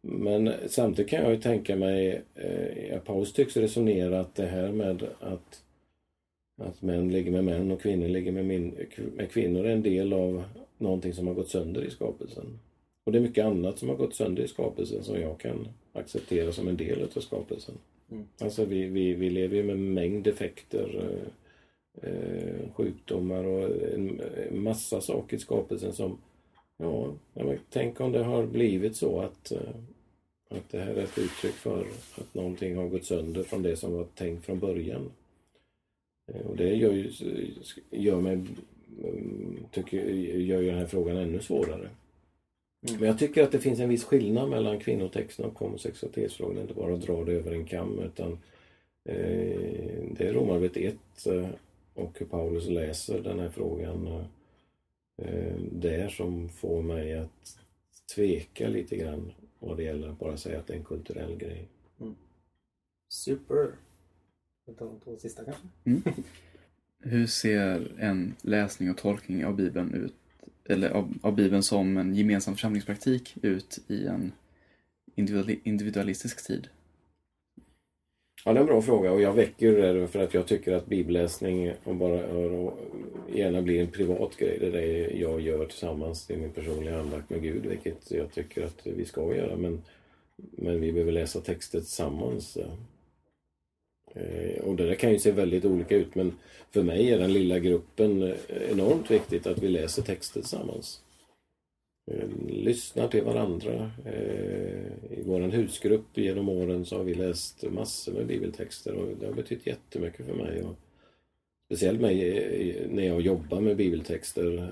[0.00, 5.02] Men samtidigt kan jag ju tänka mig, eh, Paus tycks resonera att det här med
[5.20, 5.62] att,
[6.56, 8.74] att män ligger med män och kvinnor ligger med, min,
[9.16, 10.44] med kvinnor är en del av
[10.78, 12.58] någonting som har gått sönder i skapelsen.
[13.04, 16.52] Och det är mycket annat som har gått sönder i skapelsen som jag kan acceptera
[16.52, 17.74] som en del av skapelsen.
[18.10, 18.24] Mm.
[18.38, 21.04] Alltså vi, vi, vi lever ju med en mängd defekter,
[22.02, 26.18] eh, eh sjukdomar och en massa saker i skapelsen som
[26.76, 27.14] Ja,
[27.70, 29.74] tänk om det har blivit så att, eh,
[30.48, 33.92] att det här är ett uttryck för att någonting har gått sönder från det som
[33.92, 35.10] var tänkt från början.
[36.32, 37.10] Eh, och det gör ju,
[37.90, 41.88] gör mig, mm, tycker, gör ju den här frågan ännu svårare.
[42.88, 43.00] Mm.
[43.00, 46.62] Men jag tycker att det finns en viss skillnad mellan kvinnotexten och homosexualitetsfrågan.
[46.62, 48.32] Inte bara att dra det över en kam utan
[49.04, 51.48] eh, det är Romarbrevet 1 eh,
[51.94, 54.24] och hur Paulus läser den här frågan
[55.70, 57.58] där som får mig att
[58.14, 61.68] tveka lite grann vad det gäller att bara säga att det är en kulturell grej.
[62.00, 62.14] Mm.
[63.08, 63.68] Super!
[64.66, 65.68] De två sista kanske?
[65.84, 66.02] Mm.
[66.98, 70.14] Hur ser en läsning och tolkning av Bibeln ut,
[70.64, 74.32] eller av, av Bibeln som en gemensam församlingspraktik ut i en
[75.64, 76.68] individualistisk tid?
[78.46, 80.86] Ja, det är en bra fråga och jag väcker det för att jag tycker att
[80.86, 82.78] bibelläsning och bara och
[83.34, 84.58] gärna blir en privat grej.
[84.60, 86.30] Det är det jag gör tillsammans.
[86.30, 89.56] i min personliga andakt med Gud, vilket jag tycker att vi ska göra.
[89.56, 89.82] Men,
[90.36, 92.58] men vi behöver läsa texter tillsammans.
[94.14, 96.32] Eh, och det där kan ju se väldigt olika ut men
[96.70, 98.36] för mig är den lilla gruppen eh,
[98.70, 101.02] enormt viktigt att vi läser texter tillsammans.
[102.10, 103.90] Eh, lyssnar till varandra.
[104.04, 109.26] Eh, I vår husgrupp genom åren så har vi läst massor med bibeltexter och det
[109.26, 110.62] har betytt jättemycket för mig.
[110.62, 110.76] Och
[111.66, 114.70] speciellt mig eh, när jag jobbar med bibeltexter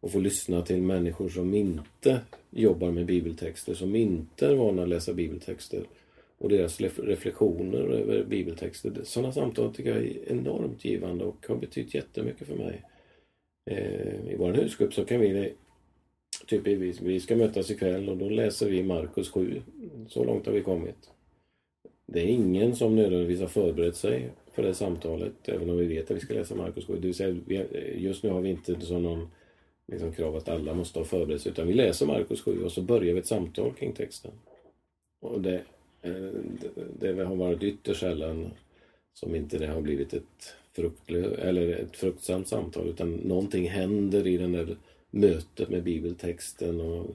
[0.00, 2.20] och får lyssna till människor som inte
[2.50, 5.82] jobbar med bibeltexter, som inte är vana att läsa bibeltexter
[6.38, 8.92] och deras reflektioner över bibeltexter.
[9.04, 12.82] Sådana samtal tycker jag är enormt givande och har betytt jättemycket för mig.
[14.30, 15.52] I vår husgrupp så kan vi
[16.46, 19.62] Typ vi ska mötas ikväll och då läser vi Markus 7.
[20.08, 21.10] Så långt har vi kommit.
[22.06, 26.10] Det är ingen som nödvändigtvis har förberett sig för det samtalet, även om vi vet
[26.10, 26.94] att vi ska läsa Markus 7.
[26.94, 27.36] Det vill säga,
[27.94, 29.28] just nu har vi inte så någon
[29.92, 32.82] liksom, krav att alla måste ha förberett sig, utan vi läser Markus 7 och så
[32.82, 34.30] börjar vi ett samtal kring texten.
[35.20, 35.62] Och det,
[36.02, 36.30] eh,
[37.00, 38.50] det, det har varit ytterst sällan
[39.14, 44.36] som inte det har blivit ett, fruktlö, eller ett fruktsamt samtal, utan någonting händer i
[44.36, 44.76] den där
[45.12, 47.06] mötet med bibeltexten och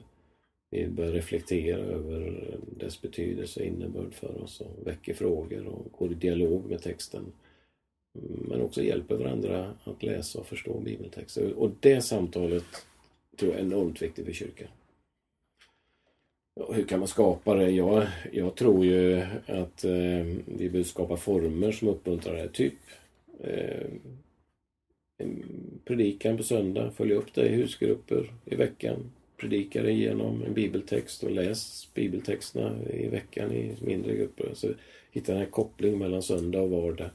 [0.70, 5.92] vi börjar reflektera över eh, dess betydelse och innebörd för oss och väcker frågor och
[5.98, 7.32] går i dialog med texten.
[8.48, 11.52] Men också hjälper varandra att läsa och förstå bibeltexter.
[11.52, 12.64] Och det samtalet
[13.36, 14.68] tror jag är enormt viktigt för kyrkan.
[16.70, 17.70] Hur kan man skapa det?
[17.70, 22.48] Jag, jag tror ju att eh, vi behöver skapa former som uppmuntrar det.
[22.48, 22.74] Typ
[23.40, 23.86] eh,
[25.18, 29.12] Ehm, predikan på söndag, följ upp det i husgrupper i veckan.
[29.36, 34.50] Predika det genom en bibeltext och läs bibeltexterna i veckan i mindre grupper.
[34.54, 34.68] Så
[35.10, 37.10] hitta den här kopplingen mellan söndag och vardag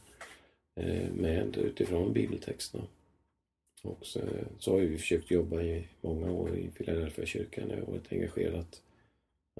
[0.75, 2.83] eh, med utifrån bibeltexterna.
[3.83, 4.19] Och så,
[4.59, 8.81] så har vi försökt jobba i många år i Philadelphia kyrkan och varit engagerat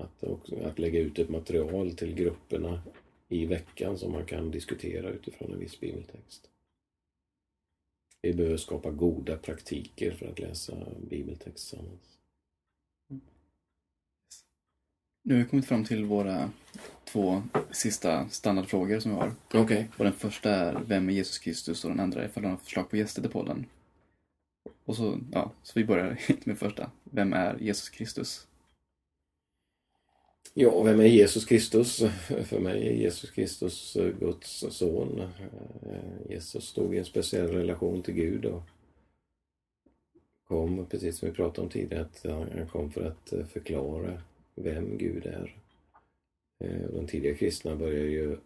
[0.01, 2.81] att, också, att lägga ut ett material till grupperna
[3.29, 6.49] i veckan som man kan diskutera utifrån en viss bibeltext.
[8.23, 10.73] Vi behöver skapa goda praktiker för att läsa
[11.09, 12.17] bibeltext tillsammans.
[15.23, 16.51] Nu har vi kommit fram till våra
[17.05, 19.33] två sista standardfrågor som vi har.
[19.53, 19.85] Okay.
[19.97, 21.83] Och den första är Vem är Jesus Kristus?
[21.83, 23.65] Och den andra är ifall du har förslag på gäster till podden.
[24.85, 26.91] Och så, ja, så vi börjar med första.
[27.03, 28.47] Vem är Jesus Kristus?
[30.55, 31.97] Ja, vem är Jesus Kristus?
[32.45, 35.19] För mig är Jesus Kristus eh, Guds son.
[35.89, 38.61] Eh, Jesus stod i en speciell relation till Gud och
[40.47, 44.21] kom, precis som vi pratade om tidigare, att han kom för att eh, förklara
[44.55, 45.57] vem Gud är.
[46.93, 48.37] De tidiga kristna börjar ju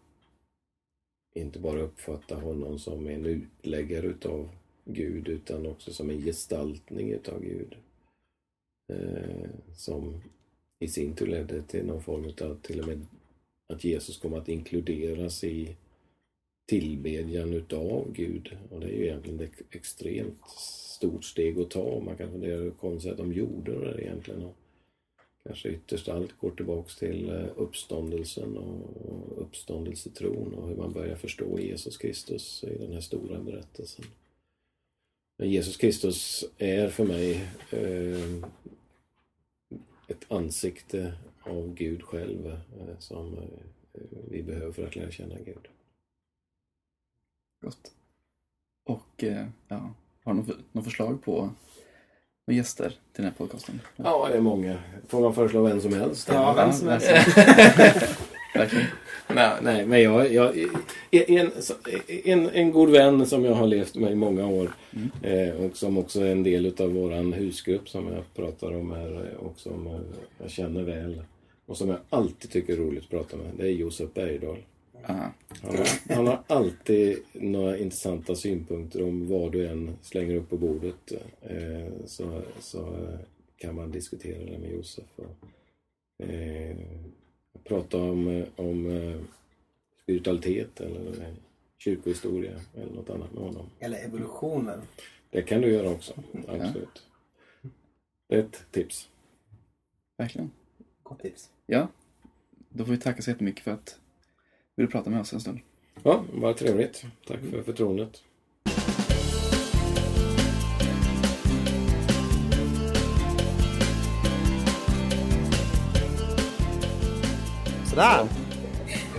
[1.34, 4.48] inte bara uppfatta honom som en utläggare utav
[4.84, 7.76] Gud utan också som en gestaltning utav Gud.
[9.76, 10.20] Som
[10.78, 13.06] i sin tur ledde till någon form av till och med
[13.66, 15.76] att Jesus kom att inkluderas i
[16.66, 18.56] tillbedjan utav Gud.
[18.70, 20.48] Och det är ju egentligen ett extremt
[20.98, 22.00] stort steg att ta.
[22.00, 24.42] Man kan fundera hur konstigt att de gjorde det egentligen.
[24.42, 24.56] Och
[25.42, 31.60] kanske ytterst allt går tillbaks till eh, uppståndelsen och uppståndelsetron och hur man börjar förstå
[31.60, 34.04] Jesus Kristus i den här stora berättelsen.
[35.36, 38.48] Men Jesus Kristus är för mig eh,
[40.08, 44.00] ett ansikte av Gud själv eh, som eh,
[44.30, 45.68] vi behöver för att lära känna Gud.
[47.64, 47.92] Gott.
[48.84, 49.94] Och eh, ja,
[50.24, 50.42] har du
[50.72, 51.50] något förslag på
[52.50, 53.80] gäster till den här podcasten?
[53.96, 54.82] Ja, det är många.
[55.08, 56.28] Får man föreslå vem som helst?
[56.28, 57.08] Ja, vem som helst.
[58.54, 58.86] Verkligen.
[59.28, 60.56] Nej, nej, men jag, jag
[61.10, 61.50] en,
[62.24, 65.10] en, en god vän som jag har levt med i många år mm.
[65.22, 69.36] eh, och som också är en del av våran husgrupp som jag pratar om här
[69.38, 70.04] och som
[70.38, 71.22] jag känner väl
[71.66, 73.46] och som jag alltid tycker är roligt att prata med.
[73.56, 74.58] Det är Josef Bergdahl.
[75.02, 75.30] Han
[75.62, 81.12] har, han har alltid några intressanta synpunkter om vad du än slänger upp på bordet.
[81.42, 83.08] Eh, så, så
[83.56, 85.04] kan man diskutera det med Josef.
[85.16, 86.76] Och, eh,
[87.64, 89.20] prata om, om eh,
[90.02, 91.34] spiritualitet eller
[91.78, 93.66] kyrkohistoria eller något annat med honom.
[93.80, 94.80] Eller evolutionen.
[95.30, 96.14] Det kan du göra också,
[96.48, 97.02] absolut.
[98.28, 99.08] Ett tips.
[100.16, 100.50] Verkligen.
[101.02, 101.50] Gott tips.
[101.66, 101.88] Ja.
[102.68, 103.98] Då får vi tacka så jättemycket för att
[104.74, 105.58] du ville prata med oss en stund.
[106.02, 107.04] Ja, vad trevligt.
[107.26, 108.22] Tack för förtroendet.
[117.98, 118.28] Sådär.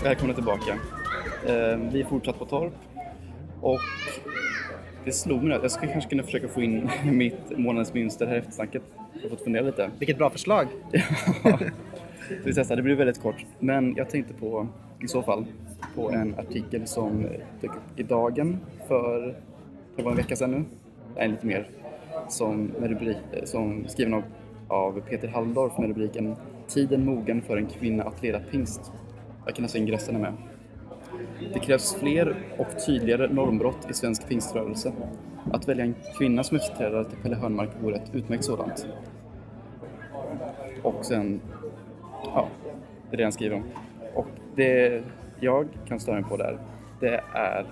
[0.04, 0.72] Välkomna tillbaka.
[1.46, 2.74] Eh, vi är fortsatt på torp
[3.62, 3.80] och
[5.06, 8.36] det slog mig att jag skulle kanske kunna försöka få in mitt månadens mönster här
[8.36, 8.82] efter snacket.
[9.14, 9.92] Jag har fått fundera lite.
[10.00, 10.68] Vilket bra förslag.
[11.44, 11.60] ja,
[12.44, 12.76] vi testar.
[12.76, 13.46] Det blir väldigt kort.
[13.60, 14.68] Men jag tänkte på,
[15.04, 15.46] i så fall,
[15.96, 17.28] på en artikel som
[17.62, 19.36] dök upp i Dagen för,
[19.96, 20.64] det var en vecka sedan nu,
[21.16, 21.70] nej lite mer,
[22.30, 24.24] som, med rubrik, som skriven av,
[24.68, 26.36] av Peter Halldorf med rubriken
[26.70, 28.92] Tiden mogen för en kvinna att leda pingst.
[29.46, 30.34] Jag kan läsa ingressen med.
[31.54, 34.94] Det krävs fler och tydligare normbrott i svensk pingströrelse.
[35.52, 38.88] Att välja en kvinna som efterträdare till Pelle Hörnmark vore ett utmärkt sådant.
[40.84, 41.42] Och sen,
[42.24, 42.48] ja,
[43.10, 43.64] det är det han skriver om.
[44.14, 45.04] Och det
[45.40, 46.58] jag kan störa mig på där,
[47.00, 47.66] det är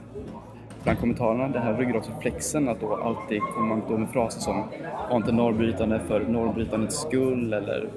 [0.84, 4.64] bland kommentarerna den här ryggradsreflexen att då alltid kommer man då med fraser som
[5.10, 7.90] var inte normbrytande för normbrytandets skull eller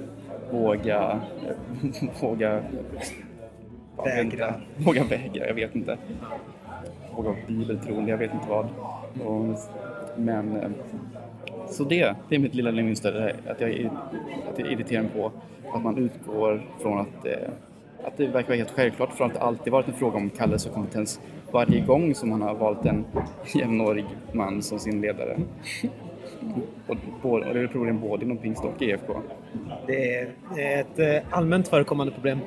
[0.50, 1.20] våga,
[2.20, 2.62] våga
[4.04, 4.54] Vägra.
[4.76, 5.98] Våga vägra, jag vet inte.
[7.16, 8.66] Våga bibeltroende, jag vet inte vad.
[9.24, 9.58] Och,
[10.16, 10.70] men eh,
[11.68, 13.90] så det, det är mitt lilla mönster, att jag,
[14.52, 15.32] att jag irriterar mig på
[15.74, 17.50] att man utgår från att, eh,
[18.04, 20.68] att det verkar vara helt självklart från att det alltid varit en fråga om kallelse
[20.68, 21.20] och kompetens
[21.52, 23.04] varje gång som man har valt en
[23.54, 25.38] jämnårig man som sin ledare.
[27.22, 29.12] Och, det är problem både inom pingst och EFK.
[29.86, 32.38] Det är ett eh, allmänt förekommande problem.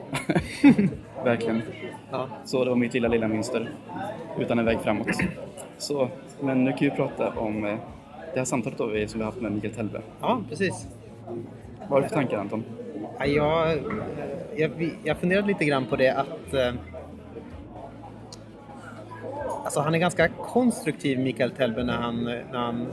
[1.24, 1.62] Verkligen.
[2.12, 2.28] Ja.
[2.46, 3.70] Så det var mitt lilla, lilla mönster.
[4.40, 5.08] Utan en väg framåt.
[5.78, 6.10] Så,
[6.42, 7.76] men nu kan vi prata om eh,
[8.34, 10.02] det här samtalet då som vi har haft med Mikael Tellbe.
[10.22, 10.88] Ja, precis.
[11.80, 12.64] Vad har du för tankar Anton?
[13.20, 13.78] Ja, jag,
[14.56, 14.72] jag,
[15.04, 16.74] jag funderade lite grann på det att eh,
[19.64, 22.88] Alltså han är ganska konstruktiv Mikael Tellbe när han, när han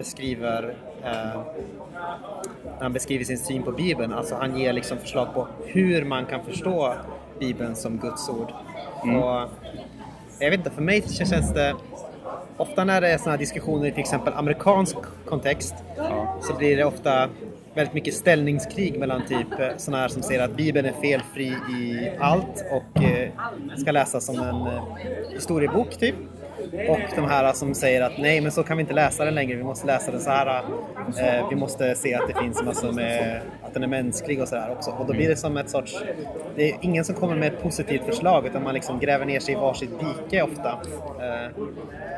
[0.00, 0.74] beskriver
[1.04, 1.40] eh,
[2.64, 4.12] när han beskriver sin syn på Bibeln.
[4.12, 6.94] Alltså han ger liksom förslag på hur man kan förstå
[7.38, 8.52] Bibeln som Guds ord.
[9.04, 9.16] Mm.
[9.16, 9.48] Och
[10.38, 11.74] jag vet inte, för mig känns det
[12.56, 16.38] ofta när det är sådana här diskussioner i till exempel amerikansk kontext ja.
[16.42, 17.28] så blir det ofta
[17.74, 22.10] väldigt mycket ställningskrig mellan typ eh, sådana här som säger att Bibeln är felfri i
[22.18, 23.30] allt och eh,
[23.76, 24.82] ska läsas som en eh,
[25.32, 26.14] historiebok typ.
[26.88, 29.56] Och de här som säger att nej, men så kan vi inte läsa den längre.
[29.56, 30.62] Vi måste läsa den så här.
[31.18, 34.54] Eh, vi måste se att det finns massor med, att den är mänsklig och så
[34.54, 34.90] där också.
[34.90, 36.02] Och då blir det som ett sorts,
[36.56, 39.54] det är ingen som kommer med ett positivt förslag utan man liksom gräver ner sig
[39.54, 39.90] i varsitt
[40.30, 40.70] dike ofta.
[40.70, 41.50] Eh,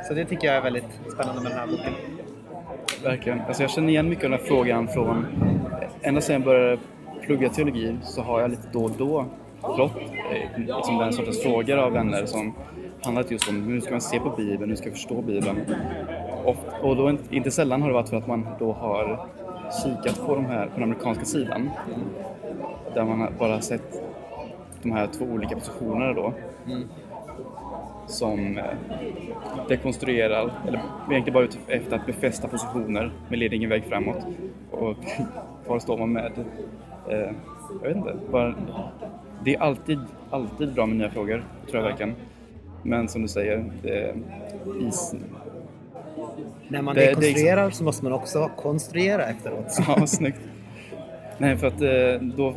[0.09, 1.93] så det tycker jag är väldigt spännande med den här boken.
[3.05, 3.41] Verkligen.
[3.41, 5.27] Alltså jag känner igen mycket av den här frågan från,
[6.03, 6.79] ända sedan jag började
[7.23, 9.25] plugga teologi så har jag lite då och då
[9.61, 12.55] fått eh, liksom den sortens frågor av vänner som
[13.05, 15.61] handlat just om hur ska man se på Bibeln, hur ska jag förstå Bibeln?
[16.45, 19.27] Och, och då inte- sällan har det varit för att man då har
[19.83, 21.71] kikat på de här på den amerikanska sidan.
[22.95, 24.03] Där man har bara sett
[24.83, 26.33] de här två olika positionerna då.
[28.07, 28.65] Som eh,
[29.69, 30.81] dekonstruerar, eller
[31.11, 34.17] egentligen bara ute efter att befästa positioner med ledningen väg framåt.
[34.71, 34.97] Och
[35.67, 36.33] kvar står man med,
[37.09, 37.31] eh,
[37.83, 38.55] jag vet inte, bara,
[39.45, 39.99] det är alltid,
[40.31, 42.15] alltid bra med nya frågor, tror jag verkligen.
[42.83, 44.15] Men som du säger, det,
[44.89, 45.15] is,
[46.69, 49.79] När man Det- det är dekonstruerar så måste man också konstruera efteråt.
[49.87, 50.41] Ja, snyggt.
[51.39, 52.53] Nej, för att eh, då,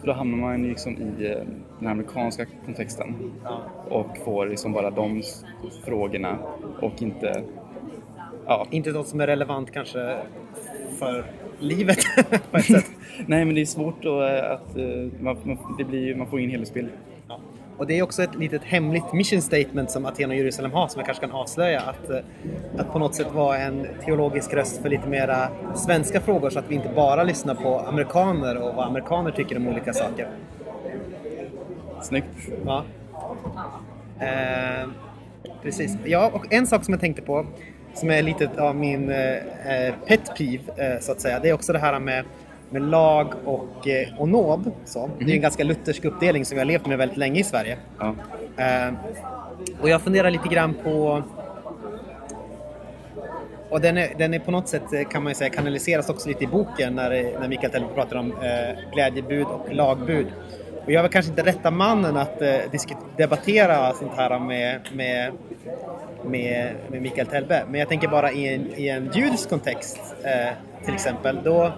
[0.00, 1.36] för då, hamnar man liksom i eh,
[1.78, 3.14] den amerikanska kontexten
[3.88, 5.22] och får liksom bara de
[5.84, 6.38] frågorna
[6.80, 7.42] och inte...
[8.46, 8.66] Ja.
[8.70, 10.16] Inte något som är relevant kanske
[10.98, 11.24] för
[11.58, 11.98] livet
[12.50, 12.90] på ett sätt.
[13.26, 14.76] Nej, men det är svårt eh, att...
[14.76, 16.88] eh, Man, det blir, man får ingen helhetsbild.
[17.76, 20.98] Och det är också ett litet hemligt mission statement som Aten och Jerusalem har som
[20.98, 21.80] jag kanske kan avslöja.
[21.80, 22.18] Att, eh,
[22.78, 26.70] att på något sätt vara en teologisk röst för lite mera svenska frågor så att
[26.70, 30.28] vi inte bara lyssnar på amerikaner och vad amerikaner tycker om olika saker.
[32.02, 32.48] Snyggt.
[32.66, 32.84] Ja.
[34.20, 34.88] Eh,
[35.62, 35.96] precis.
[36.04, 37.46] Ja, och en sak som jag tänkte på
[37.96, 41.40] som är lite av min eh, eh, pet peeve eh, så att säga.
[41.40, 42.24] Det är också det här med,
[42.70, 44.70] med lag och, eh, och nåd.
[44.84, 45.10] Så.
[45.18, 47.78] Det är en ganska luthersk uppdelning som vi har levt med väldigt länge i Sverige.
[47.98, 48.14] Ja.
[48.56, 48.94] Eh,
[49.80, 51.22] och jag funderar lite grann på...
[53.70, 56.44] Och den är, den är på något sätt, eh, kan man säga, kanaliseras också lite
[56.44, 57.10] i boken när,
[57.40, 60.26] när Mikael Tellberg pratar om eh, glädjebud och lagbud.
[60.84, 62.58] Och jag är kanske inte rätta mannen att eh,
[63.16, 65.32] debattera sånt här med, med,
[66.24, 67.62] med, med Mikael Tellberg.
[67.68, 70.52] Men jag tänker bara i en, i en judisk kontext eh,
[70.84, 71.40] till exempel.
[71.44, 71.72] Då,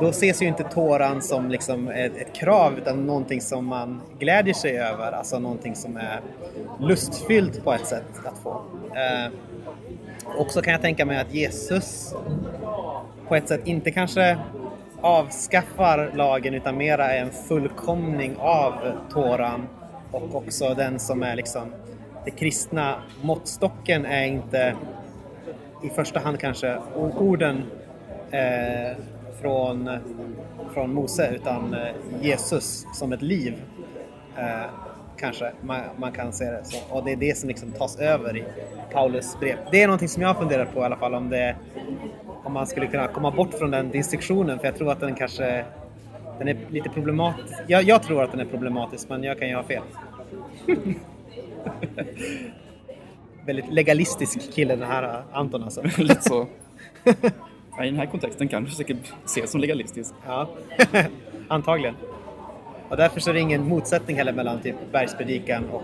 [0.00, 4.54] då ses ju inte Toran som liksom ett, ett krav utan någonting som man glädjer
[4.54, 5.12] sig över.
[5.12, 6.20] Alltså någonting som är
[6.80, 8.62] lustfyllt på ett sätt att få.
[8.94, 9.32] Eh,
[10.38, 12.14] och så kan jag tänka mig att Jesus
[13.28, 14.38] på ett sätt inte kanske
[15.00, 18.74] avskaffar lagen utan mera är en fullkomning av
[19.10, 19.68] Toran
[20.10, 21.72] och också den som är liksom
[22.24, 24.76] det kristna måttstocken är inte
[25.82, 27.62] i första hand kanske orden
[28.30, 28.96] eh,
[29.42, 29.90] från,
[30.74, 31.80] från Mose utan eh,
[32.20, 33.62] Jesus som ett liv.
[34.36, 34.70] Eh,
[35.16, 36.94] kanske man, man kan se det så.
[36.94, 38.44] Och det är det som liksom tas över i
[38.92, 39.56] Paulus brev.
[39.70, 41.56] Det är någonting som jag har funderat på i alla fall om det
[42.44, 45.64] om man skulle kunna komma bort från den distinktionen för jag tror att den kanske
[46.38, 47.54] den är lite problematisk.
[47.66, 49.82] Jag, jag tror att den är problematisk men jag kan ju ha fel.
[53.46, 55.82] Väldigt legalistisk kille den här uh, Anton alltså.
[55.98, 56.46] Lite så.
[57.82, 60.14] I den här kontexten kan det säkert ses som legalistiskt.
[60.26, 60.48] Ja,
[61.48, 61.94] antagligen.
[62.88, 65.82] Och därför så är det ingen motsättning heller mellan typ bergspredikan och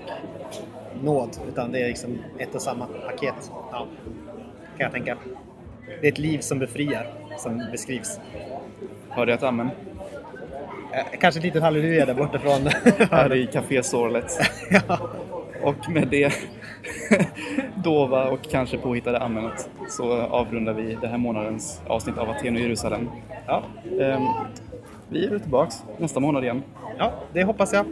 [1.03, 3.35] nåd, utan det är liksom ett och samma paket.
[3.73, 3.87] Ja,
[4.77, 5.17] kan jag tänka.
[6.01, 7.07] Det är ett liv som befriar,
[7.39, 8.21] som beskrivs.
[9.09, 9.71] Hörde jag ett amen?
[10.93, 12.67] Eh, Kanske ett litet halleluja där bortifrån.
[13.11, 14.33] Här i Café Sorlet.
[14.89, 14.99] ja.
[15.63, 16.33] Och med det
[17.75, 22.61] dova och kanske påhittade amenet så avrundar vi den här månadens avsnitt av Aten och
[22.61, 23.09] Jerusalem.
[23.47, 23.63] Ja.
[24.01, 24.23] Ehm,
[25.09, 26.63] vi är tillbaks nästa månad igen.
[26.99, 27.87] ja, det hoppas jag.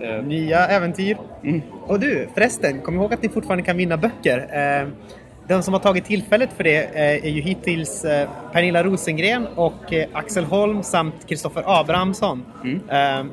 [0.00, 1.16] Ehm, Nya äventyr.
[1.42, 4.38] mm, Och du, förresten, kom ihåg att ni fortfarande kan vinna böcker.
[4.82, 4.88] Eh,
[5.48, 9.92] De som har tagit tillfället för det eh, är ju hittills eh, Pernilla Rosengren och
[9.92, 12.44] eh, Axel Holm samt Kristoffer Abrahamsson.
[12.90, 13.24] Eh,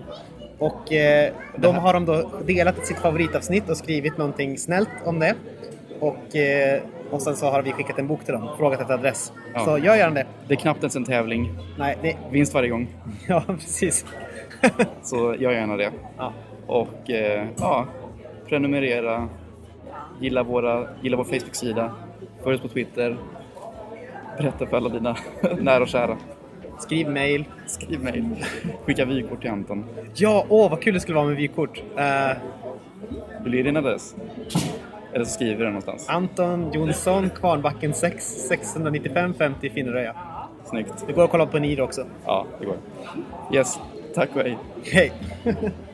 [0.61, 5.35] Och eh, de har de då delat sitt favoritavsnitt och skrivit någonting snällt om det.
[5.99, 6.81] Och, eh,
[7.11, 9.33] och sen så har vi skickat en bok till dem, frågat efter adress.
[9.53, 9.59] Ja.
[9.59, 10.25] Så gör gärna det.
[10.47, 11.57] det är knappt ens en tävling.
[11.77, 12.17] Nej, det...
[12.31, 12.87] Vinst varje gång.
[13.27, 14.05] Ja, precis.
[15.01, 15.91] Så gör gärna det.
[16.17, 16.33] ja.
[16.67, 17.85] Och eh, ja,
[18.47, 19.29] prenumerera,
[20.19, 21.91] gilla, våra, gilla vår Facebook-sida,
[22.43, 23.17] följ oss på Twitter,
[24.37, 25.15] berätta för alla dina
[25.59, 26.17] nära och kära.
[26.81, 27.45] Skriv mail.
[27.67, 28.25] Skriv mejl,
[28.85, 29.85] skicka vykort till Anton.
[30.15, 31.83] Ja, åh vad kul det skulle vara med vykort.
[33.43, 34.15] Vill du ge din adress?
[35.13, 36.09] Eller så skriver du den någonstans.
[36.09, 40.15] Anton Jonsson, Kvarnbacken 6, 695 50 Finneröja.
[40.65, 40.93] Snyggt.
[41.07, 42.05] Det går att kolla på Niro också.
[42.25, 42.77] Ja, det går.
[43.53, 43.79] Yes,
[44.15, 44.57] tack och hej.
[44.83, 45.11] Hej!